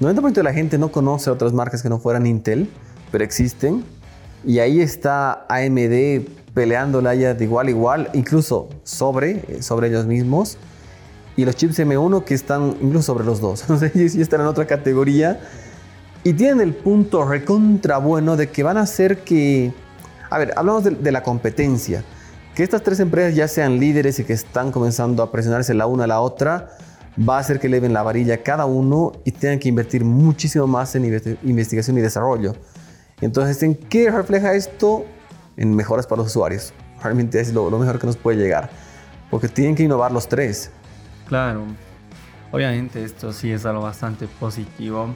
90% 0.00 0.32
de 0.32 0.42
la 0.42 0.52
gente 0.52 0.78
no 0.78 0.90
conoce 0.90 1.30
otras 1.30 1.52
marcas 1.52 1.82
que 1.82 1.88
no 1.88 1.98
fueran 1.98 2.26
Intel, 2.26 2.68
pero 3.14 3.22
existen. 3.22 3.84
Y 4.44 4.58
ahí 4.58 4.80
está 4.80 5.46
AMD 5.48 6.26
peleándola 6.52 7.14
ya 7.14 7.32
de 7.32 7.44
igual 7.44 7.68
a 7.68 7.70
igual, 7.70 8.10
incluso 8.12 8.68
sobre, 8.82 9.62
sobre 9.62 9.86
ellos 9.86 10.04
mismos. 10.04 10.58
Y 11.36 11.44
los 11.44 11.54
chips 11.54 11.78
M1 11.78 12.24
que 12.24 12.34
están 12.34 12.76
incluso 12.80 13.02
sobre 13.02 13.24
los 13.24 13.40
dos. 13.40 13.60
Sé 13.78 14.08
si 14.08 14.20
están 14.20 14.40
en 14.40 14.48
otra 14.48 14.66
categoría. 14.66 15.38
Y 16.24 16.32
tienen 16.32 16.60
el 16.60 16.74
punto 16.74 17.24
recontra 17.24 17.98
bueno 17.98 18.36
de 18.36 18.48
que 18.50 18.64
van 18.64 18.78
a 18.78 18.80
hacer 18.80 19.18
que... 19.18 19.72
A 20.28 20.36
ver, 20.36 20.52
hablamos 20.56 20.82
de, 20.82 20.90
de 20.90 21.12
la 21.12 21.22
competencia. 21.22 22.02
Que 22.56 22.64
estas 22.64 22.82
tres 22.82 22.98
empresas 22.98 23.36
ya 23.36 23.46
sean 23.46 23.78
líderes 23.78 24.18
y 24.18 24.24
que 24.24 24.32
están 24.32 24.72
comenzando 24.72 25.22
a 25.22 25.30
presionarse 25.30 25.72
la 25.72 25.86
una 25.86 26.02
a 26.02 26.08
la 26.08 26.20
otra, 26.20 26.70
va 27.16 27.36
a 27.36 27.38
hacer 27.38 27.60
que 27.60 27.68
eleven 27.68 27.92
la 27.92 28.02
varilla 28.02 28.42
cada 28.42 28.66
uno 28.66 29.12
y 29.24 29.30
tengan 29.30 29.60
que 29.60 29.68
invertir 29.68 30.04
muchísimo 30.04 30.66
más 30.66 30.96
en 30.96 31.04
investigación 31.44 31.96
y 31.96 32.00
desarrollo. 32.00 32.56
Entonces, 33.24 33.62
¿en 33.62 33.74
qué 33.74 34.10
refleja 34.10 34.52
esto? 34.52 35.06
En 35.56 35.74
mejoras 35.74 36.06
para 36.06 36.20
los 36.22 36.30
usuarios. 36.30 36.74
Realmente 37.02 37.40
es 37.40 37.54
lo, 37.54 37.70
mejor 37.70 37.98
que 37.98 38.06
nos 38.06 38.16
puede 38.16 38.36
llegar. 38.36 38.68
Porque 39.30 39.48
tienen 39.48 39.74
que 39.74 39.82
innovar 39.82 40.12
los 40.12 40.28
tres. 40.28 40.70
Claro. 41.26 41.62
Obviamente 42.52 43.02
esto 43.02 43.32
sí 43.32 43.50
es 43.50 43.64
algo 43.64 43.82
bastante 43.82 44.28
positivo. 44.28 45.14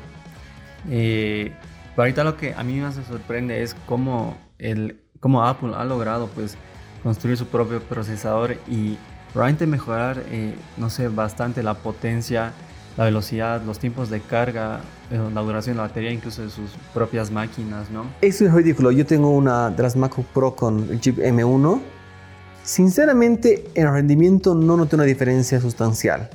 Eh, 0.89 1.53
pero 1.91 2.05
ahorita 2.05 2.25
lo 2.25 2.37
que 2.37 2.55
a 2.55 2.63
mí 2.63 2.81
más 2.81 2.97
me 2.97 3.05
sorprende 3.05 3.63
es 3.63 3.77
cómo, 3.85 4.39
el, 4.59 5.03
cómo 5.21 5.45
Apple 5.45 5.73
ha 5.77 5.85
logrado 5.85 6.29
pues 6.29 6.57
construir 7.03 7.37
su 7.37 7.47
propio 7.47 7.83
procesador 7.83 8.57
y 8.67 8.97
probablemente 9.35 9.67
mejorar, 9.67 10.23
eh, 10.31 10.55
no 10.79 10.89
sé, 10.89 11.09
bastante 11.09 11.63
la 11.63 11.75
potencia, 11.75 12.53
la 12.99 13.05
velocidad, 13.05 13.63
los 13.63 13.79
tiempos 13.79 14.11
de 14.11 14.21
carga, 14.21 14.81
eh, 15.13 15.21
la 15.33 15.41
duración 15.41 15.77
de 15.77 15.83
la 15.83 15.87
batería, 15.87 16.11
incluso 16.11 16.43
de 16.43 16.51
sus 16.51 16.73
propias 16.93 17.31
máquinas, 17.31 17.89
¿no? 17.91 18.05
Eso 18.21 18.45
es 18.45 18.53
ridículo. 18.53 18.91
Yo 18.91 19.07
tengo 19.07 19.31
una 19.31 19.71
de 19.71 19.81
las 19.85 19.95
MacBook 19.95 20.27
Pro 20.27 20.57
con 20.57 20.89
el 20.91 21.01
chip 21.01 21.19
M1. 21.19 21.81
Sinceramente, 22.65 23.71
en 23.75 23.93
rendimiento 23.93 24.57
no 24.57 24.77
noté 24.77 24.97
una 24.97 25.05
diferencia 25.05 25.61
sustancial. 25.61 26.29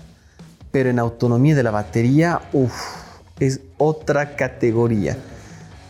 Pero 0.71 0.89
en 0.89 0.99
autonomía 0.99 1.53
de 1.53 1.63
la 1.63 1.71
batería, 1.71 2.39
uff, 2.53 2.73
es 3.41 3.59
otra 3.77 4.37
categoría. 4.37 5.17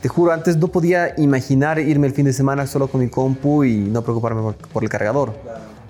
Te 0.01 0.10
juro, 0.10 0.32
antes 0.32 0.58
no 0.58 0.70
podía 0.70 1.13
imaginar 1.18 1.77
irme 1.80 2.08
el 2.08 2.13
fin 2.13 2.25
de 2.25 2.34
semana 2.34 2.65
solo 2.65 2.88
con 2.88 3.00
mi 3.00 3.10
compu 3.10 3.63
y 3.63 3.77
no 3.77 4.01
preocuparme 4.01 4.42
por, 4.74 4.84
el 4.84 4.89
cargador. 4.89 5.34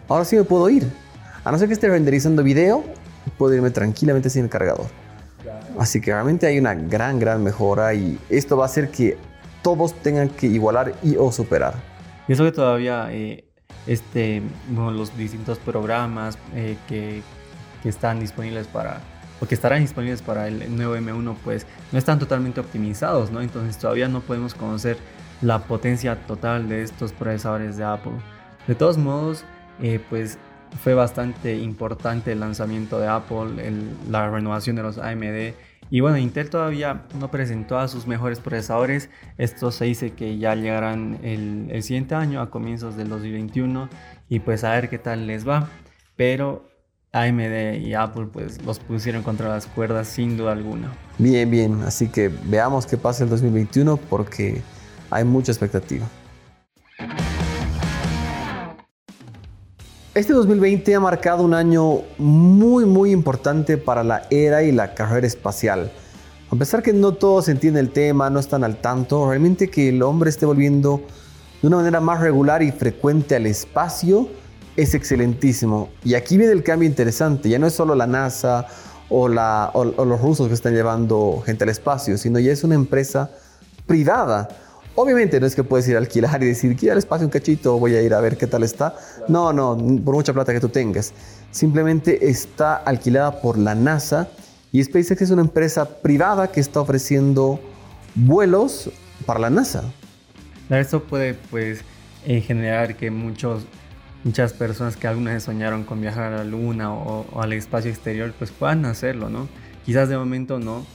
Ahora 0.10 0.26
sí 0.26 0.36
me 0.36 0.44
puedo 0.44 0.70
ir. 0.70 0.92
A 1.46 1.52
no 1.54 1.58
ser 1.58 1.70
que 1.70 1.74
esté 1.74 1.88
renderizando 1.88 2.44
video, 2.44 2.84
puedo 3.38 3.54
irme 3.54 3.70
tranquilamente 3.72 4.30
sin 4.30 4.46
el 4.46 4.50
cargador. 4.50 4.88
Así 5.78 6.00
que 6.02 6.12
realmente 6.12 6.46
hay 6.46 6.60
una 6.60 6.74
gran, 6.74 7.20
gran 7.20 7.44
mejora 7.44 7.94
y 7.94 8.20
esto 8.30 8.58
va 8.58 8.64
a 8.64 8.68
hacer 8.68 8.90
que 8.90 9.18
todos 9.62 9.94
tengan 10.02 10.30
que 10.30 10.48
igualar 10.48 10.94
y 11.02 11.16
o 11.18 11.32
superar. 11.32 11.74
Y 12.28 12.34
eso 12.34 12.44
que 12.44 12.52
todavía 12.52 13.08
eh, 13.12 13.44
este, 13.88 14.42
los 14.72 15.18
distintos 15.18 15.58
programas 15.60 16.38
eh, 16.54 16.78
que, 16.88 17.22
que 17.82 17.90
están 17.90 18.20
disponibles 18.20 18.68
para 18.68 19.02
o 19.42 19.46
que 19.46 19.56
estarán 19.56 19.82
disponibles 19.82 20.22
para 20.22 20.48
el 20.48 20.74
nuevo 20.76 20.96
M1 20.96 21.36
pues 21.44 21.66
no 21.92 22.00
están 22.00 22.20
totalmente 22.20 22.62
optimizados, 22.62 23.32
¿no? 23.32 23.42
Entonces 23.42 23.78
todavía 23.78 24.08
no 24.08 24.22
podemos 24.22 24.54
conocer 24.54 24.98
la 25.42 25.60
potencia 25.60 26.16
total 26.26 26.70
de 26.70 26.84
estos 26.84 27.12
procesadores 27.12 27.76
de 27.76 27.84
Apple. 27.84 28.14
De 28.68 28.76
todos 28.76 28.98
modos, 28.98 29.44
eh, 29.82 30.00
pues 30.10 30.38
fue 30.82 30.94
bastante 30.94 31.56
importante 31.58 32.32
el 32.32 32.40
lanzamiento 32.40 33.00
de 33.00 33.08
Apple, 33.08 33.64
la 34.10 34.30
renovación 34.30 34.76
de 34.76 34.84
los 34.84 34.98
AMD. 34.98 35.54
Y 35.90 36.00
bueno, 36.00 36.18
Intel 36.18 36.50
todavía 36.50 37.04
no 37.20 37.30
presentó 37.30 37.78
a 37.78 37.88
sus 37.88 38.08
mejores 38.08 38.40
procesadores. 38.40 39.10
Esto 39.38 39.72
se 39.72 39.86
dice 39.86 40.14
que 40.14 40.38
ya 40.38 40.56
llegarán 40.56 41.20
el, 41.24 41.68
el 41.70 41.84
siguiente 41.84 42.16
año, 42.16 42.42
a 42.42 42.50
comienzos 42.50 42.98
del 42.98 43.10
2021. 43.10 43.90
Y 44.30 44.40
pues 44.40 44.64
a 44.64 44.72
ver 44.72 44.90
qué 44.90 44.98
tal 44.98 45.28
les 45.28 45.48
va. 45.48 45.70
Pero 46.16 46.68
AMD 47.14 47.76
y 47.80 47.94
Apple 47.94 48.28
pues 48.34 48.64
los 48.66 48.80
pusieron 48.80 49.22
contra 49.22 49.48
las 49.50 49.68
cuerdas 49.68 50.08
sin 50.08 50.36
duda 50.36 50.52
alguna. 50.52 50.92
Bien, 51.20 51.50
bien, 51.50 51.84
así 51.84 52.08
que 52.08 52.32
veamos 52.46 52.88
qué 52.88 52.98
pasa 52.98 53.24
el 53.24 53.30
2021 53.30 53.98
porque 53.98 54.62
hay 55.12 55.24
mucha 55.24 55.52
expectativa. 55.52 56.08
Este 60.16 60.34
2020 60.34 60.94
ha 60.94 61.00
marcado 61.00 61.42
un 61.42 61.56
año 61.56 62.02
muy 62.20 62.86
muy 62.86 63.10
importante 63.10 63.80
para 63.80 64.04
la 64.04 64.28
era 64.30 64.62
y 64.62 64.72
la 64.72 64.94
carrera 64.94 65.26
espacial. 65.26 65.92
A 66.52 66.56
pesar 66.56 66.84
que 66.84 66.94
no 66.94 67.16
todos 67.16 67.50
entienden 67.50 67.86
el 67.86 67.92
tema, 67.92 68.30
no 68.30 68.40
están 68.40 68.64
al 68.64 68.78
tanto, 68.80 69.28
realmente 69.28 69.72
que 69.72 69.90
el 69.90 70.04
hombre 70.04 70.30
esté 70.30 70.46
volviendo 70.46 71.02
de 71.60 71.68
una 71.68 71.78
manera 71.78 72.00
más 72.00 72.20
regular 72.20 72.62
y 72.62 72.72
frecuente 72.72 73.36
al 73.36 73.48
espacio 73.48 74.30
es 74.76 74.94
excelentísimo. 74.94 75.90
Y 76.04 76.14
aquí 76.14 76.38
viene 76.38 76.54
el 76.54 76.62
cambio 76.62 76.88
interesante. 76.88 77.50
Ya 77.50 77.58
no 77.58 77.66
es 77.66 77.74
solo 77.74 77.96
la 77.96 78.06
NASA 78.06 78.68
o, 79.10 79.24
o, 79.24 80.06
los 80.06 80.22
rusos 80.22 80.48
que 80.48 80.54
están 80.54 80.76
llevando 80.76 81.42
gente 81.44 81.64
al 81.64 81.72
espacio, 81.72 82.20
sino 82.20 82.38
ya 82.38 82.52
es 82.52 82.64
una 82.64 82.76
empresa 82.76 83.32
privada. 83.88 84.48
Obviamente 84.96 85.40
no 85.40 85.48
es 85.48 85.56
que 85.56 85.64
puedes 85.64 85.88
ir 85.88 85.96
a 85.96 86.00
alquilar 86.00 86.42
y 86.44 86.48
decir, 86.48 86.76
quiero 86.76 86.94
al 86.94 87.00
espacio 87.00 87.26
un 87.26 87.32
cachito, 87.32 87.80
voy 87.80 87.96
a 87.96 88.02
ir 88.02 88.14
a 88.14 88.22
ver 88.22 88.38
qué 88.38 88.46
tal 88.46 88.64
está. 88.64 88.96
No, 89.28 89.52
no, 89.52 89.76
por 90.04 90.14
mucha 90.14 90.34
plata 90.34 90.54
que 90.54 90.60
tú 90.60 90.70
tengas. 90.70 91.14
Simplemente 91.52 92.30
está 92.30 92.76
alquilada 92.76 93.42
por 93.42 93.58
la 93.58 93.74
NASA 93.74 94.30
y 94.72 94.84
SpaceX 94.84 95.24
es 95.24 95.32
una 95.32 95.42
empresa 95.42 95.86
privada 96.02 96.52
que 96.52 96.60
está 96.60 96.82
ofreciendo 96.82 97.60
vuelos 98.16 98.92
para 99.26 99.40
la 99.40 99.50
NASA. 99.50 99.84
Esto 100.70 101.04
puede 101.04 101.34
pues 101.34 101.82
eh, 102.26 102.42
generar 102.42 102.96
que 102.96 103.12
muchos 103.12 103.66
muchas 104.24 104.54
personas 104.54 104.96
que 104.96 105.08
alguna 105.08 105.34
vez 105.34 105.44
soñaron 105.44 105.84
con 105.84 106.02
viajar 106.02 106.34
a 106.34 106.38
la 106.38 106.44
luna 106.44 106.94
o, 106.94 107.42
al 107.42 107.54
espacio 107.54 107.92
exterior, 107.92 108.34
pues 108.38 108.52
puedan 108.52 108.86
hacerlo, 108.86 109.30
¿no? 109.30 109.50
Quizás 109.86 110.10
de 110.10 110.18
momento 110.18 110.60
no, 110.60 110.86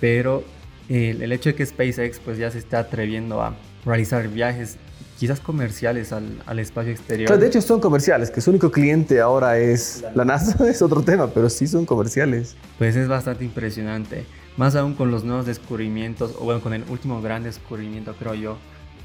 pero 0.00 0.44
el, 0.88 1.32
hecho 1.32 1.50
de 1.50 1.54
que 1.54 1.64
SpaceX 1.64 2.18
pues 2.18 2.38
ya 2.38 2.50
se 2.50 2.58
está 2.58 2.80
atreviendo 2.80 3.42
a 3.42 3.56
realizar 3.84 4.28
viajes 4.28 4.76
quizás 5.18 5.40
comerciales 5.40 6.12
al, 6.12 6.42
al 6.46 6.58
espacio 6.58 6.92
exterior. 6.92 7.38
de 7.38 7.46
hecho 7.46 7.60
son 7.62 7.80
comerciales, 7.80 8.30
que 8.30 8.40
su 8.40 8.50
único 8.50 8.70
cliente 8.70 9.20
ahora 9.20 9.58
es 9.58 10.04
la 10.14 10.24
NASA, 10.24 10.68
es 10.68 10.82
otro 10.82 11.02
tema, 11.02 11.28
pero 11.28 11.48
sí 11.48 11.66
son 11.66 11.86
comerciales. 11.86 12.56
Pues 12.78 12.96
es 12.96 13.08
bastante 13.08 13.44
impresionante, 13.44 14.26
más 14.56 14.74
aún 14.74 14.94
con 14.94 15.10
los 15.10 15.24
nuevos 15.24 15.46
descubrimientos, 15.46 16.34
o 16.38 16.44
bueno, 16.44 16.60
con 16.60 16.74
el 16.74 16.84
último 16.88 17.22
gran 17.22 17.44
descubrimiento 17.44 18.14
creo 18.18 18.34
yo, 18.34 18.58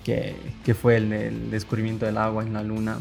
que, 0.03 0.35
que 0.65 0.73
fue 0.73 0.97
el, 0.97 1.13
el 1.13 1.51
descubrimiento 1.51 2.05
del 2.05 2.17
agua 2.17 2.43
en 2.43 2.53
la 2.53 2.63
luna 2.63 2.97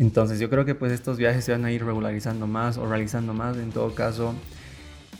entonces 0.00 0.40
yo 0.40 0.48
creo 0.48 0.64
que 0.64 0.74
pues 0.74 0.92
estos 0.92 1.18
viajes 1.18 1.44
se 1.44 1.52
van 1.52 1.66
a 1.66 1.72
ir 1.72 1.84
regularizando 1.84 2.46
más 2.46 2.78
o 2.78 2.86
realizando 2.86 3.34
más 3.34 3.58
en 3.58 3.70
todo 3.70 3.94
caso. 3.94 4.34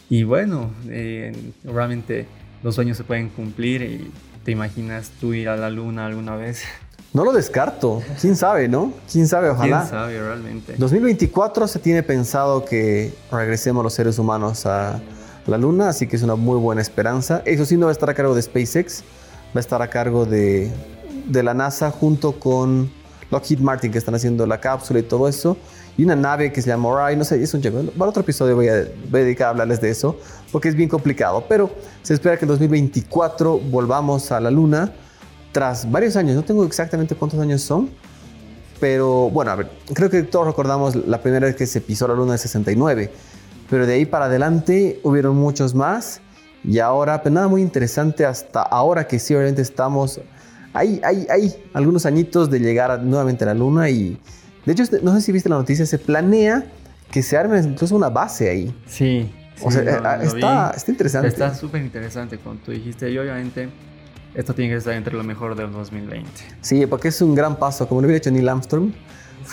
Y 0.08 0.22
bueno, 0.22 0.70
eh, 0.88 1.32
realmente 1.64 2.26
los 2.62 2.74
sueños 2.74 2.96
se 2.96 3.04
pueden 3.04 3.28
cumplir 3.28 3.82
y 3.82 4.10
te 4.44 4.50
imaginas 4.50 5.10
tú 5.20 5.34
ir 5.34 5.48
a 5.48 5.56
la 5.56 5.70
luna 5.70 6.06
alguna 6.06 6.36
vez. 6.36 6.62
No 7.12 7.24
lo 7.24 7.32
descarto, 7.32 8.02
quién 8.20 8.36
sabe, 8.36 8.68
¿no? 8.68 8.92
Quién 9.10 9.26
sabe, 9.26 9.50
ojalá. 9.50 9.80
Quién 9.80 9.90
sabe 9.90 10.20
realmente. 10.20 10.74
2024 10.78 11.66
se 11.66 11.80
tiene 11.80 12.04
pensado 12.04 12.64
que 12.64 13.12
regresemos 13.32 13.82
los 13.82 13.92
seres 13.92 14.18
humanos 14.18 14.64
a 14.66 15.00
la 15.46 15.58
luna, 15.58 15.88
así 15.88 16.06
que 16.06 16.14
es 16.14 16.22
una 16.22 16.36
muy 16.36 16.58
buena 16.58 16.80
esperanza. 16.80 17.42
Eso 17.44 17.64
sí, 17.64 17.76
no 17.76 17.86
va 17.86 17.90
a 17.90 17.92
estar 17.92 18.08
a 18.08 18.14
cargo 18.14 18.34
de 18.34 18.42
SpaceX, 18.42 19.02
va 19.48 19.58
a 19.58 19.60
estar 19.60 19.82
a 19.82 19.90
cargo 19.90 20.24
de, 20.24 20.70
de 21.26 21.42
la 21.42 21.52
NASA 21.52 21.90
junto 21.90 22.38
con 22.38 22.90
Lockheed 23.32 23.58
Martin 23.58 23.90
que 23.90 23.98
están 23.98 24.14
haciendo 24.14 24.46
la 24.46 24.60
cápsula 24.60 25.00
y 25.00 25.02
todo 25.02 25.28
eso. 25.28 25.56
Y 26.00 26.04
una 26.04 26.16
nave 26.16 26.50
que 26.50 26.62
se 26.62 26.68
llama 26.68 26.88
Orion, 26.88 27.18
no 27.18 27.26
sé, 27.26 27.42
es 27.42 27.52
un 27.52 27.60
Para 27.60 28.08
otro 28.08 28.22
episodio 28.22 28.56
voy 28.56 28.68
a, 28.68 28.86
dedicar 29.10 29.48
a 29.48 29.50
hablarles 29.50 29.82
de 29.82 29.90
eso, 29.90 30.16
porque 30.50 30.70
es 30.70 30.74
bien 30.74 30.88
complicado. 30.88 31.44
Pero 31.46 31.70
se 32.00 32.14
espera 32.14 32.38
que 32.38 32.46
en 32.46 32.48
2024 32.48 33.58
volvamos 33.58 34.32
a 34.32 34.40
la 34.40 34.50
Luna 34.50 34.94
tras 35.52 35.90
varios 35.90 36.16
años. 36.16 36.36
No 36.36 36.42
tengo 36.42 36.64
exactamente 36.64 37.14
cuántos 37.14 37.38
años 37.38 37.60
son, 37.60 37.90
pero 38.80 39.28
bueno, 39.28 39.50
a 39.50 39.56
ver, 39.56 39.70
creo 39.92 40.08
que 40.08 40.22
todos 40.22 40.46
recordamos 40.46 40.96
la 40.96 41.20
primera 41.20 41.46
vez 41.46 41.54
que 41.54 41.66
se 41.66 41.82
pisó 41.82 42.08
la 42.08 42.14
Luna 42.14 42.32
en 42.32 42.38
69. 42.38 43.12
Pero 43.68 43.86
de 43.86 43.92
ahí 43.92 44.06
para 44.06 44.24
adelante 44.24 45.00
hubieron 45.02 45.36
muchos 45.36 45.74
más. 45.74 46.22
Y 46.64 46.78
ahora, 46.78 47.20
pues 47.20 47.34
nada 47.34 47.46
muy 47.46 47.60
interesante 47.60 48.24
hasta 48.24 48.62
ahora 48.62 49.06
que 49.06 49.18
sí, 49.18 49.34
obviamente 49.34 49.60
estamos 49.60 50.18
hay, 50.72 51.00
hay, 51.04 51.26
hay 51.28 51.54
algunos 51.72 52.06
añitos 52.06 52.48
de 52.48 52.60
llegar 52.60 53.02
nuevamente 53.02 53.44
a 53.44 53.48
la 53.48 53.54
Luna 53.54 53.90
y 53.90 54.18
de 54.64 54.72
hecho 54.72 54.84
no 55.02 55.14
sé 55.14 55.20
si 55.20 55.32
viste 55.32 55.48
la 55.48 55.56
noticia, 55.56 55.86
se 55.86 55.98
planea 55.98 56.64
que 57.10 57.22
se 57.22 57.36
arme 57.36 57.58
incluso 57.60 57.96
una 57.96 58.08
base 58.08 58.48
ahí. 58.48 58.74
Sí. 58.86 59.30
o 59.62 59.70
sea, 59.70 59.82
eh, 59.82 60.24
está, 60.24 60.70
está, 60.70 60.90
interesante. 60.90 61.28
Está 61.28 61.54
súper 61.54 61.82
interesante, 61.82 62.38
como 62.38 62.56
tú 62.56 62.70
dijiste, 62.70 63.10
y 63.10 63.18
obviamente 63.18 63.68
esto 64.34 64.54
tiene 64.54 64.70
que 64.72 64.78
estar 64.78 64.94
entre 64.94 65.14
lo 65.14 65.24
mejor 65.24 65.56
del 65.56 65.72
2020. 65.72 66.30
Sí, 66.60 66.86
porque 66.86 67.08
es 67.08 67.20
un 67.20 67.34
gran 67.34 67.56
paso, 67.56 67.88
como 67.88 68.00
lo 68.00 68.06
hubiera 68.06 68.18
hecho 68.18 68.30
Neil 68.30 68.48
Armstrong, 68.48 68.92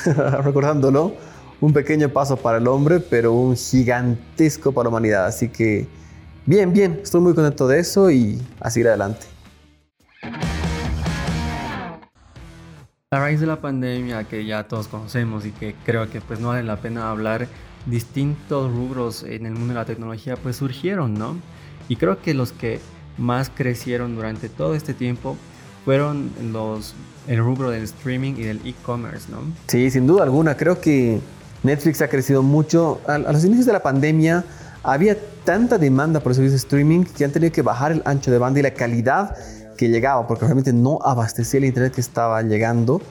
recordándolo, 0.44 1.16
un 1.60 1.74
pequeño 1.74 2.10
paso 2.10 2.38
para 2.38 2.60
el 2.60 2.68
hombre, 2.68 3.00
pero 3.00 3.34
un 3.34 3.56
gigantesco 3.56 4.72
para 4.72 4.86
la 4.86 4.90
humanidad. 4.90 5.26
Así 5.26 5.50
que, 5.50 5.88
bien, 6.46 6.72
bien, 6.72 7.00
estoy 7.02 7.22
muy 7.22 7.34
contento 7.34 7.68
de 7.68 7.80
eso 7.80 8.12
y 8.12 8.40
a 8.60 8.70
seguir 8.70 8.90
adelante. 8.90 9.26
A 13.10 13.20
raíz 13.20 13.40
de 13.40 13.48
la 13.48 13.62
pandemia 13.62 14.26
que 14.26 14.46
ya 14.46 14.68
todos 14.68 14.90
conocemos 14.90 15.46
y 15.46 15.52
que 15.52 15.76
creo 15.86 16.10
que 16.10 16.20
pues 16.20 16.42
no 16.42 16.50
vale 16.50 16.64
la 16.64 16.76
pena 16.76 17.10
hablar, 17.10 17.48
distintos 17.86 18.70
rubros 18.70 19.24
en 19.24 19.46
el 19.46 19.54
mundo 19.54 19.70
de 19.70 19.76
la 19.76 19.86
tecnología 19.86 20.36
pues 20.36 20.58
surgieron, 20.58 21.14
¿no? 21.14 21.38
Y 21.88 21.96
creo 21.96 22.22
que 22.22 22.34
los 22.34 22.52
que 22.52 22.82
más 23.18 23.50
crecieron 23.50 24.18
durante 24.18 24.50
todo 24.50 24.76
este 24.76 24.94
tiempo 24.94 25.38
fueron 25.86 26.32
los 26.52 26.96
el 27.30 27.38
rubro 27.38 27.70
del 27.70 27.84
streaming 27.84 28.34
y 28.34 28.44
del 28.44 28.60
e-commerce, 28.66 29.32
¿no? 29.32 29.38
Sí, 29.68 29.90
sin 29.90 30.06
duda 30.06 30.24
alguna. 30.24 30.58
Creo 30.58 30.82
que 30.82 31.22
Netflix 31.64 32.02
ha 32.02 32.10
crecido 32.10 32.44
mucho. 32.44 33.00
A, 33.08 33.20
los 33.20 33.46
inicios 33.46 33.68
de 33.68 33.72
la 33.72 33.84
pandemia 33.84 34.44
había 34.84 35.16
tanta 35.46 35.78
demanda 35.78 36.20
por 36.20 36.36
servicios 36.36 36.60
de 36.60 36.66
streaming 36.66 37.06
que 37.06 37.24
han 37.24 37.32
tenido 37.32 37.54
que 37.54 37.62
bajar 37.62 37.94
el 37.94 38.02
ancho 38.04 38.32
de 38.32 38.38
banda 38.38 38.60
y 38.60 38.64
la 38.64 38.72
calidad 38.72 39.34
que 39.78 39.88
llegaba, 39.88 40.28
porque 40.28 40.44
realmente 40.44 40.74
no 40.74 41.00
abastecía 41.02 41.60
el 41.60 41.66
internet 41.66 41.94
que 41.94 42.02
estaba 42.02 42.42
llegando. 42.42 43.02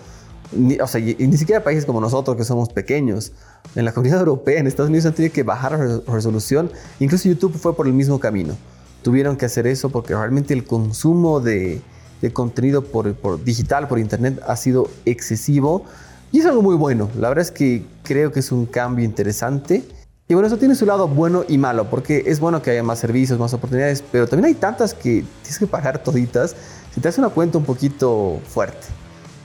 Ni, 0.52 0.78
o 0.78 0.86
sea, 0.86 1.00
y, 1.00 1.16
ni 1.18 1.36
siquiera 1.36 1.64
países 1.64 1.86
como 1.86 2.00
nosotros 2.00 2.36
que 2.36 2.44
somos 2.44 2.68
pequeños. 2.68 3.32
En 3.74 3.84
la 3.84 3.92
comunidad 3.92 4.20
europea, 4.26 4.58
en 4.58 4.66
Estados 4.66 4.90
Unidos, 4.90 5.06
han 5.06 5.14
tenido 5.14 5.32
que 5.32 5.42
bajar 5.42 5.78
la 5.78 6.00
resolución. 6.06 6.70
Incluso 7.00 7.28
YouTube 7.28 7.56
fue 7.56 7.74
por 7.74 7.86
el 7.86 7.94
mismo 7.94 8.20
camino. 8.20 8.54
Tuvieron 9.02 9.36
que 9.36 9.46
hacer 9.46 9.66
eso 9.66 9.88
porque 9.88 10.14
realmente 10.14 10.52
el 10.52 10.64
consumo 10.64 11.40
de, 11.40 11.80
de 12.20 12.32
contenido 12.32 12.84
por, 12.84 13.14
por, 13.14 13.42
digital, 13.42 13.88
por 13.88 13.98
internet, 13.98 14.40
ha 14.46 14.56
sido 14.56 14.88
excesivo. 15.04 15.84
Y 16.32 16.40
es 16.40 16.46
algo 16.46 16.62
muy 16.62 16.76
bueno. 16.76 17.08
La 17.18 17.28
verdad 17.28 17.42
es 17.42 17.50
que 17.50 17.84
creo 18.02 18.32
que 18.32 18.40
es 18.40 18.52
un 18.52 18.66
cambio 18.66 19.04
interesante. 19.04 19.84
Y 20.28 20.34
bueno, 20.34 20.48
eso 20.48 20.56
tiene 20.56 20.74
su 20.74 20.86
lado 20.86 21.06
bueno 21.06 21.44
y 21.48 21.56
malo, 21.56 21.88
porque 21.88 22.24
es 22.26 22.40
bueno 22.40 22.60
que 22.60 22.72
haya 22.72 22.82
más 22.82 22.98
servicios, 22.98 23.38
más 23.38 23.54
oportunidades, 23.54 24.02
pero 24.10 24.26
también 24.26 24.46
hay 24.46 24.54
tantas 24.54 24.92
que 24.92 25.24
tienes 25.42 25.58
que 25.58 25.68
pagar 25.68 26.02
toditas. 26.02 26.56
Si 26.92 27.00
te 27.00 27.06
hace 27.06 27.20
una 27.20 27.30
cuenta 27.30 27.58
un 27.58 27.64
poquito 27.64 28.40
fuerte. 28.48 28.88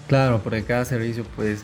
Claro, 0.07 0.41
porque 0.43 0.63
cada 0.63 0.83
servicio 0.85 1.23
pues 1.35 1.61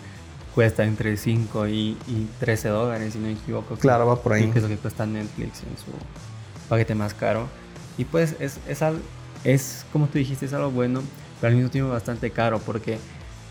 cuesta 0.54 0.84
entre 0.86 1.18
5 1.18 1.68
y, 1.68 1.98
13 2.40 2.70
dólares, 2.70 3.14
si 3.14 3.20
no 3.20 3.26
me 3.26 3.34
equivoco. 3.34 3.76
Claro, 3.78 4.06
va 4.06 4.22
por 4.22 4.34
ahí. 4.34 4.52
Que 4.52 4.60
es 4.60 4.64
lo 4.64 4.70
que 4.70 4.78
cuesta 4.78 5.08
Netflix 5.08 5.64
en 5.64 5.78
su 5.78 5.92
paquete 6.70 6.94
más 6.94 7.16
caro. 7.16 7.48
Y 7.98 8.06
pues 8.06 8.36
es, 8.40 8.60
es, 8.68 8.82
es, 9.44 9.86
como 9.92 10.06
tú 10.06 10.20
dijiste, 10.20 10.46
es 10.46 10.54
algo 10.54 10.70
bueno, 10.70 11.02
pero 11.42 11.50
al 11.50 11.56
mismo 11.56 11.72
tiempo 11.72 11.92
bastante 11.92 12.30
caro, 12.30 12.60
porque 12.60 13.00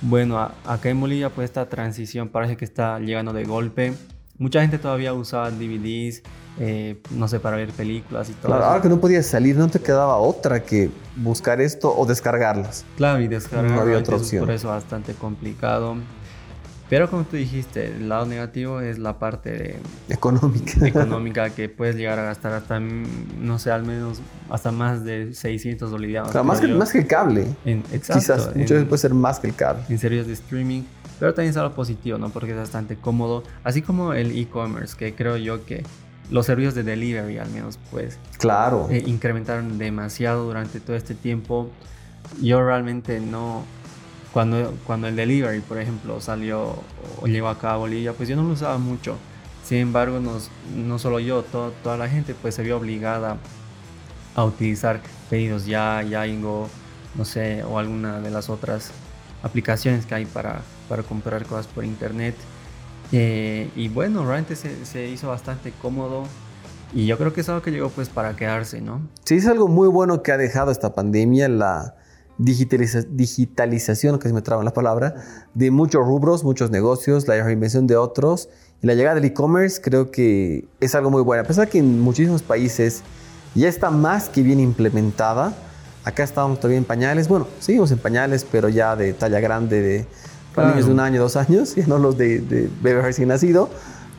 bueno, 0.01 0.39
acá 0.65 0.91
en 0.91 1.01
Bolivia 1.01 1.31
pues 1.31 1.47
esta 1.47 1.69
transición 1.69 2.29
parece 2.29 2.57
que 2.57 2.65
está 2.65 3.01
llegando 3.01 3.33
de 3.33 3.45
golpe 3.45 3.95
Mucha 4.39 4.61
gente 4.61 4.79
todavía 4.79 5.15
usaba 5.15 5.51
DVDs, 5.51 6.23
eh, 6.59 7.01
no 7.11 7.27
sé, 7.29 7.41
para 7.41 7.57
ver 7.57 7.71
películas 7.71 8.29
y 8.29 8.33
todo. 8.35 8.49
Claro, 8.49 8.65
ahora 8.65 8.83
que 8.83 8.89
no 8.89 9.01
podías 9.01 9.27
salir, 9.27 9.57
no 9.57 9.69
te 9.69 9.81
quedaba 9.81 10.17
otra 10.19 10.63
que 10.63 10.91
buscar 11.17 11.61
esto 11.61 11.95
o 11.97 12.05
descargarlas. 12.07 12.85
Claro, 12.97 13.21
y 13.21 13.29
descargarlas. 13.29 13.73
No 13.73 13.81
había 13.81 13.99
otra 13.99 14.17
opción. 14.17 14.45
Por 14.45 14.55
eso 14.55 14.69
bastante 14.69 15.15
complicado. 15.15 15.97
Pero 16.89 17.11
como 17.11 17.25
tú 17.25 17.37
dijiste, 17.37 17.87
el 17.87 18.09
lado 18.09 18.27
negativo 18.27 18.81
es 18.81 18.99
la 18.99 19.19
parte 19.19 19.51
de, 19.51 19.77
económica. 20.09 20.73
económica 20.87 21.51
que 21.51 21.69
puedes 21.69 21.97
llegar 21.97 22.19
a 22.21 22.23
gastar 22.23 22.53
hasta, 22.53 22.79
no 22.79 23.59
sé, 23.59 23.73
al 23.73 23.83
menos 23.83 24.21
hasta 24.51 24.71
más 24.71 25.05
de 25.05 25.35
600 25.35 25.91
bolivianos. 25.91 26.31
Claro, 26.31 26.45
más, 26.45 26.61
que, 26.61 26.69
más 26.69 26.93
que 26.93 26.99
el 26.99 27.07
cable. 27.09 27.47
En, 27.65 27.83
exacto. 27.93 28.21
Quizás, 28.21 28.47
muchas 28.55 28.71
veces 28.71 28.85
puede 28.85 29.01
ser 29.01 29.15
más 29.15 29.41
que 29.41 29.49
el 29.49 29.55
cable. 29.57 29.83
En 29.89 29.99
servicios 29.99 30.29
de 30.29 30.35
streaming. 30.35 30.83
Pero 31.19 31.33
también 31.35 31.51
es 31.51 31.57
algo 31.57 31.75
positivo, 31.75 32.19
¿no? 32.19 32.31
Porque 32.31 32.51
es 32.51 32.57
bastante 32.57 32.97
cómodo. 32.97 33.43
Así 33.65 33.83
como 33.83 34.13
el 34.13 34.39
e-commerce, 34.39 34.97
que 34.97 35.15
creo 35.15 35.37
yo 35.37 35.65
que 35.65 35.83
los 36.31 36.47
servicios 36.47 36.75
de 36.75 36.83
delivery 36.83 37.39
al 37.39 37.51
menos, 37.51 37.79
pues... 37.91 38.19
Claro. 38.39 38.89
Eh, 38.91 39.03
incrementaron 39.07 39.79
demasiado 39.79 40.45
durante 40.45 40.81
todo 40.81 40.97
este 40.97 41.15
tiempo. 41.15 41.71
Yo 42.43 42.63
realmente 42.65 43.21
no... 43.21 43.65
Cuando, 44.33 44.75
cuando 44.87 45.09
el 45.09 45.17
delivery, 45.17 45.61
por 45.61 45.79
ejemplo, 45.79 46.21
salió 46.21 46.83
o 47.23 47.27
llegó 47.27 47.49
acá 47.49 47.73
a 47.73 47.77
Bolivia, 47.77 48.13
pues 48.13 48.29
yo 48.29 48.37
no 48.37 48.43
lo 48.43 48.51
usaba 48.51 48.77
mucho. 48.77 49.17
Sin 49.65 49.79
embargo, 49.79 50.21
nos, 50.21 50.51
no 50.75 50.99
solo 50.99 51.21
yo, 51.21 51.43
toda 51.43 51.97
la 51.97 52.09
gente 52.09 52.35
pues 52.35 52.55
se 52.55 52.63
vio 52.63 52.77
obligada 52.77 53.39
a 54.35 54.45
utilizar 54.45 55.01
pedidos 55.31 55.65
ya, 55.65 56.03
Yaingo, 56.03 56.69
no 57.15 57.25
sé, 57.25 57.65
o 57.65 57.79
alguna 57.79 58.21
de 58.21 58.31
las 58.31 58.51
otras 58.51 58.93
aplicaciones 59.47 60.07
que 60.07 60.15
hay 60.15 60.27
para, 60.27 60.63
para 60.89 61.03
comprar 61.03 61.45
cosas 61.47 61.67
por 61.67 61.85
internet. 61.85 62.35
Eh, 63.13 63.71
y 63.77 63.89
bueno, 63.89 64.25
realmente 64.25 64.57
se, 64.57 64.85
se, 64.85 65.09
hizo 65.09 65.29
bastante 65.29 65.73
cómodo 65.81 66.25
y 66.93 67.07
yo 67.07 67.17
creo 67.19 67.33
que 67.33 67.41
es 67.41 67.49
algo 67.49 67.63
que 67.63 67.71
llegó 67.71 67.89
pues 67.91 68.09
para 68.09 68.35
quedarse, 68.37 68.81
¿no? 68.81 69.01
Sí, 69.25 69.37
es 69.37 69.47
algo 69.47 69.69
muy 69.69 69.89
bueno 69.89 70.23
que 70.23 70.33
ha 70.33 70.37
dejado 70.37 70.71
esta 70.71 70.95
pandemia, 70.95 71.49
la 71.49 71.95
digitalización, 72.39 74.19
que 74.19 74.29
se 74.29 74.35
me 74.35 74.43
traba 74.43 74.63
la 74.63 74.73
palabra, 74.73 75.15
de 75.55 75.71
muchos 75.71 76.05
rubros, 76.05 76.45
muchos 76.45 76.71
negocios, 76.71 77.27
la 77.29 77.43
reinvención 77.43 77.87
de 77.87 77.97
otros 77.97 78.49
y 78.83 78.87
la 78.87 78.95
llegada 78.95 79.15
del 79.17 79.25
e-commerce 79.25 79.81
creo 79.81 80.11
que 80.11 80.69
es 80.81 80.95
algo 80.95 81.11
muy 81.11 81.23
bueno. 81.23 81.43
A 81.43 81.47
pesar 81.47 81.69
que 81.69 81.79
en 81.79 82.01
muchísimos 82.01 82.43
países 82.43 83.03
ya 83.55 83.69
está 83.69 83.91
más 83.91 84.29
que 84.29 84.43
bien 84.43 84.61
implementada, 84.61 85.55
acá 86.07 86.23
estábamos 86.23 86.61
todavía 86.61 86.79
en 86.79 86.85
pañales, 86.85 87.27
bueno, 87.27 87.49
seguimos 87.59 87.91
en 87.91 87.99
pañales, 87.99 88.47
pero 88.51 88.69
ya 88.69 88.95
de 88.95 89.13
talla 89.13 89.41
grande, 89.41 89.83
de 89.83 90.07
para 90.55 90.71
niños 90.71 90.87
de 90.87 90.93
un 90.93 91.01
año, 91.01 91.21
dos 91.21 91.37
años, 91.37 91.77
y 91.77 91.83
no 91.83 91.99
los 91.99 92.17
de, 92.17 92.39
de 92.39 92.71
bebé 92.81 93.03
recién 93.03 93.29
nacido. 93.29 93.69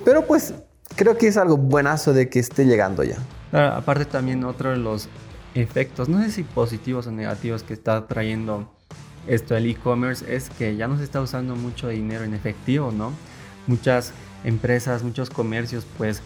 Pero 0.03 0.27
pues 0.27 0.53
creo 0.95 1.17
que 1.17 1.27
es 1.27 1.37
algo 1.37 1.55
buenazo 1.55 2.13
de 2.13 2.29
que 2.29 2.39
esté 2.39 2.65
llegando 2.65 3.03
ya. 3.03 3.17
aparte 3.75 4.05
también 4.05 4.43
otro 4.43 4.71
de 4.71 4.77
los 4.77 5.07
efectos, 5.55 6.09
no 6.09 6.21
sé 6.21 6.29
si 6.29 6.43
positivos 6.43 7.07
o 7.07 7.11
negativos 7.11 7.63
que 7.63 7.73
está 7.73 8.05
trayendo 8.05 8.69
esto 9.25 9.53
del 9.55 9.65
e-commerce 9.67 10.25
es 10.33 10.49
que 10.49 10.75
ya 10.75 10.87
no 10.87 10.97
se 10.97 11.05
está 11.05 11.21
usando 11.21 11.55
mucho 11.55 11.87
dinero 11.87 12.25
en 12.25 12.33
efectivo, 12.33 12.91
¿no? 12.91 13.13
Muchas 13.65 14.13
empresas, 14.43 15.03
muchos 15.03 15.29
comercios 15.29 15.85
pues 15.97 16.21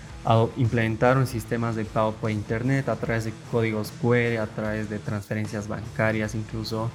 implementaron 0.57 1.25
sistemas 1.27 1.75
de 1.75 1.85
pago 1.85 2.11
por 2.13 2.31
internet 2.31 2.89
a 2.89 2.95
través 2.95 3.25
de 3.25 3.33
códigos 3.51 3.91
QR, 4.01 4.39
a 4.39 4.47
través 4.47 4.89
de 4.89 4.99
transferencias 4.99 5.67
bancarias 5.67 6.35
incluso. 6.35 6.89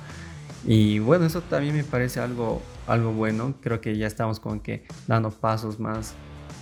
Y 0.64 0.98
bueno, 0.98 1.26
eso 1.26 1.42
también 1.42 1.76
me 1.76 1.84
parece 1.84 2.20
algo, 2.20 2.60
algo 2.86 3.12
bueno. 3.12 3.54
Creo 3.60 3.80
que 3.80 3.96
ya 3.96 4.06
estamos 4.06 4.40
como 4.40 4.62
que 4.62 4.84
dando 5.06 5.30
pasos 5.30 5.78
más 5.78 6.14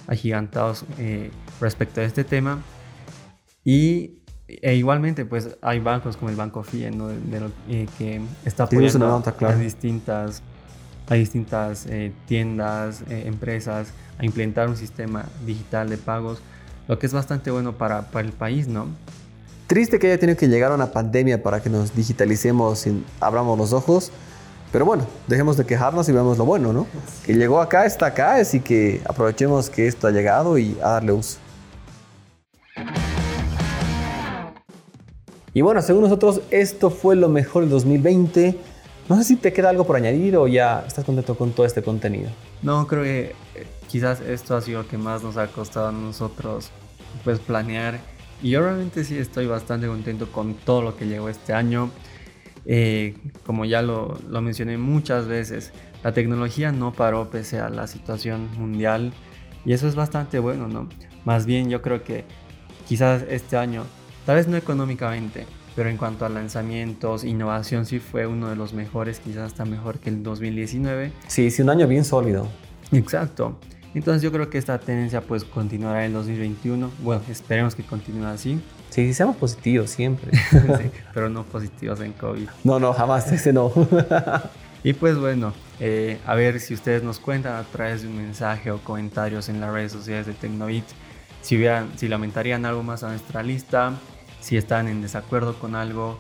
agigantados 0.07 0.85
eh, 0.99 1.31
respecto 1.61 2.01
a 2.01 2.05
este 2.05 2.25
tema. 2.25 2.63
Y 3.65 4.19
e 4.47 4.75
igualmente, 4.75 5.25
pues 5.25 5.57
hay 5.63 5.81
bancos 5.81 6.17
como 6.17 6.31
el 6.31 6.37
Banco 6.37 6.63
FIE, 6.63 6.91
¿no? 6.91 7.11
Eh, 7.11 7.87
que 7.97 8.21
está 8.45 8.65
apoyando 8.65 9.25
a 9.41 9.55
distintas, 9.55 10.43
a 11.09 11.15
distintas 11.15 11.87
eh, 11.87 12.13
tiendas, 12.27 13.03
empresas 13.09 13.89
a 14.19 14.25
implementar 14.25 14.69
un 14.69 14.77
sistema 14.77 15.27
digital 15.47 15.89
de 15.91 15.99
pagos, 15.99 16.41
lo 16.89 16.99
que 16.99 17.07
es 17.07 17.13
bastante 17.13 17.51
bueno 17.51 17.73
para, 17.73 18.03
para 18.11 18.27
el 18.27 18.33
país, 18.33 18.69
¿no? 18.69 18.87
Triste 19.67 19.99
que 19.99 20.09
haya 20.09 20.19
tenido 20.19 20.39
que 20.39 20.47
llegar 20.47 20.73
a 20.73 20.75
una 20.75 20.93
pandemia 20.93 21.43
para 21.43 21.63
que 21.63 21.71
nos 21.71 21.95
digitalicemos 21.95 22.87
y 22.87 23.03
abramos 23.21 23.59
los 23.59 23.73
ojos. 23.73 24.13
Pero 24.71 24.85
bueno, 24.85 25.07
dejemos 25.29 25.57
de 25.57 25.65
quejarnos 25.65 26.09
y 26.09 26.13
veamos 26.13 26.37
lo 26.37 26.45
bueno, 26.45 26.73
¿no? 26.73 26.87
Que 27.25 27.33
llegó 27.33 27.61
acá, 27.61 27.87
está 27.87 28.07
acá, 28.07 28.35
así 28.35 28.61
que 28.61 29.01
aprovechemos 29.09 29.71
que 29.71 29.87
esto 29.87 30.09
ha 30.09 30.11
llegado 30.11 30.59
y 30.59 30.77
a 30.83 30.91
darle 30.91 31.13
uso. 31.13 31.39
Y 35.55 35.63
bueno, 35.63 35.81
según 35.81 36.03
nosotros, 36.03 36.41
esto 36.51 36.91
fue 36.91 37.15
lo 37.15 37.29
mejor 37.29 37.63
del 37.63 37.71
2020. 37.71 38.59
No 39.09 39.17
sé 39.19 39.25
si 39.25 39.37
te 39.37 39.53
queda 39.53 39.69
algo 39.69 39.87
por 39.87 39.97
añadir 39.97 40.37
o 40.37 40.49
ya 40.49 40.85
estás 40.87 41.05
contento 41.05 41.37
con 41.37 41.53
todo 41.53 41.67
este 41.67 41.83
contenido. 41.83 42.31
No, 42.63 42.87
creo 42.87 43.03
que 43.03 43.21
eh, 43.55 43.67
quizás 43.89 44.21
esto 44.21 44.57
ha 44.57 44.61
sido 44.63 44.83
lo 44.83 44.89
que 44.89 44.97
más 44.97 45.23
nos 45.23 45.37
ha 45.37 45.47
costado 45.49 45.89
a 45.89 45.93
nosotros 45.93 46.71
pues 47.23 47.39
planear 47.39 48.01
y 48.43 48.51
yo 48.51 48.61
realmente 48.61 49.05
sí 49.05 49.17
estoy 49.19 49.47
bastante 49.47 49.87
contento 49.87 50.31
con 50.33 50.55
todo 50.55 50.83
lo 50.83 50.97
que 50.97 51.07
llegó 51.07 51.29
este 51.29 51.53
año. 51.53 51.91
Eh, 52.67 53.15
como 53.45 53.67
ya 53.67 53.83
lo, 53.83 54.19
lo, 54.29 54.41
mencioné 54.41 54.79
muchas 54.79 55.27
veces, 55.27 55.73
la 56.03 56.13
tecnología 56.13 56.73
no 56.73 56.93
paró 56.93 57.29
pese 57.29 57.61
a 57.61 57.69
la 57.69 57.87
situación 57.87 58.49
mundial 58.59 59.13
y 59.67 59.75
eso 59.75 59.87
es 59.87 59.95
bastante 59.95 60.39
bueno, 60.39 60.67
¿no? 60.67 60.89
Más 61.27 61.45
bien 61.45 61.69
yo 61.69 61.83
creo 61.83 62.03
que 62.03 62.25
quizás 62.89 63.23
este 63.29 63.59
año, 63.59 63.85
tal 64.25 64.37
vez 64.37 64.49
no 64.49 64.57
económicamente, 64.57 65.47
pero 65.75 65.89
en 65.89 65.97
cuanto 65.97 66.25
a 66.25 66.29
lanzamientos, 66.29 67.25
innovación 67.25 67.87
sí 67.87 67.99
fue 67.99 68.27
uno 68.27 68.49
de 68.49 68.57
los 68.57 68.73
mejores, 68.73 69.21
quizás 69.21 69.45
hasta 69.45 69.65
mejor 69.65 69.99
que 69.99 70.11
el 70.11 70.23
2019. 70.23 71.13
Sí, 71.27 71.51
sí, 71.51 71.63
un 71.63 71.71
año 71.71 71.87
bien 71.87 72.05
sólido. 72.05 72.49
Exacto. 72.93 73.59
Entonces 73.95 74.23
yo 74.23 74.33
creo 74.33 74.51
que 74.51 74.59
esta 74.59 74.79
tendencia 74.79 75.21
pues 75.21 75.45
continuará 75.45 76.01
en 76.01 76.07
el 76.07 76.13
2021. 76.15 76.91
Bueno, 77.01 77.23
esperemos 77.31 77.75
que 77.75 77.85
continúe 77.85 78.27
así. 78.27 78.61
Sí, 78.91 79.15
seamos 79.15 79.37
positivos 79.37 79.91
siempre. 79.91 80.33
pero 81.15 81.29
no 81.29 81.45
positivos 81.45 82.01
en 82.01 82.13
COVID. 82.13 82.49
No, 82.65 82.79
no, 82.81 82.93
jamás, 82.93 83.31
ese 83.31 83.53
no. 83.53 83.73
y 84.85 84.93
pues 84.93 85.17
bueno, 85.19 85.53
eh, 85.81 86.19
a 86.27 86.35
ver 86.35 86.61
si 86.61 86.75
ustedes 86.75 87.03
nos 87.03 87.19
cuentan 87.21 87.55
a 87.55 87.63
través 87.65 88.03
de 88.03 88.09
un 88.09 88.17
mensaje 88.17 88.71
o 88.71 88.79
comentarios 88.79 89.49
en 89.49 89.61
las 89.61 89.73
redes 89.73 89.93
sociales 89.93 90.27
de 90.27 90.35
Tecnovit 90.35 90.85
si, 91.45 91.57
hubieran, 91.57 91.91
si 91.97 92.09
lamentarían 92.09 92.65
algo 92.65 92.83
más 92.83 93.03
a 93.03 93.09
nuestra 93.09 93.43
lista, 93.43 93.93
si 94.45 94.59
están 94.59 94.89
en 94.89 95.01
desacuerdo 95.01 95.59
con 95.59 95.75
algo 95.75 96.19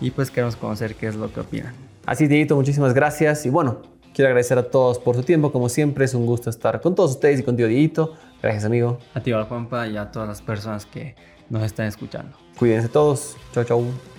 y 0.00 0.10
pues 0.10 0.32
queremos 0.32 0.56
conocer 0.56 0.96
qué 0.96 1.06
es 1.06 1.14
lo 1.14 1.32
que 1.32 1.40
opinan. 1.40 1.74
Así, 2.04 2.26
Dieguito, 2.26 2.56
muchísimas 2.56 2.92
gracias 2.92 3.46
y 3.46 3.50
bueno, 3.50 3.82
Quiero 4.14 4.28
agradecer 4.28 4.58
a 4.58 4.64
todos 4.64 4.98
por 4.98 5.16
su 5.16 5.22
tiempo, 5.22 5.52
como 5.52 5.70
siempre 5.70 6.04
es 6.04 6.12
un 6.12 6.26
gusto 6.26 6.50
estar 6.50 6.82
con 6.82 6.94
todos 6.94 7.12
ustedes 7.12 7.40
y 7.40 7.42
contigo, 7.42 7.68
Dieguito. 7.68 8.12
Gracias, 8.42 8.66
amigo. 8.66 8.98
A 9.14 9.20
ti, 9.20 9.32
Juanpa, 9.32 9.86
y 9.86 9.96
a 9.96 10.10
todas 10.10 10.28
las 10.28 10.42
personas 10.42 10.84
que 10.84 11.14
nos 11.48 11.62
están 11.62 11.86
escuchando. 11.86 12.36
Cuídense 12.58 12.88
todos. 12.88 13.36
Chao, 13.52 13.64
chao. 13.64 14.11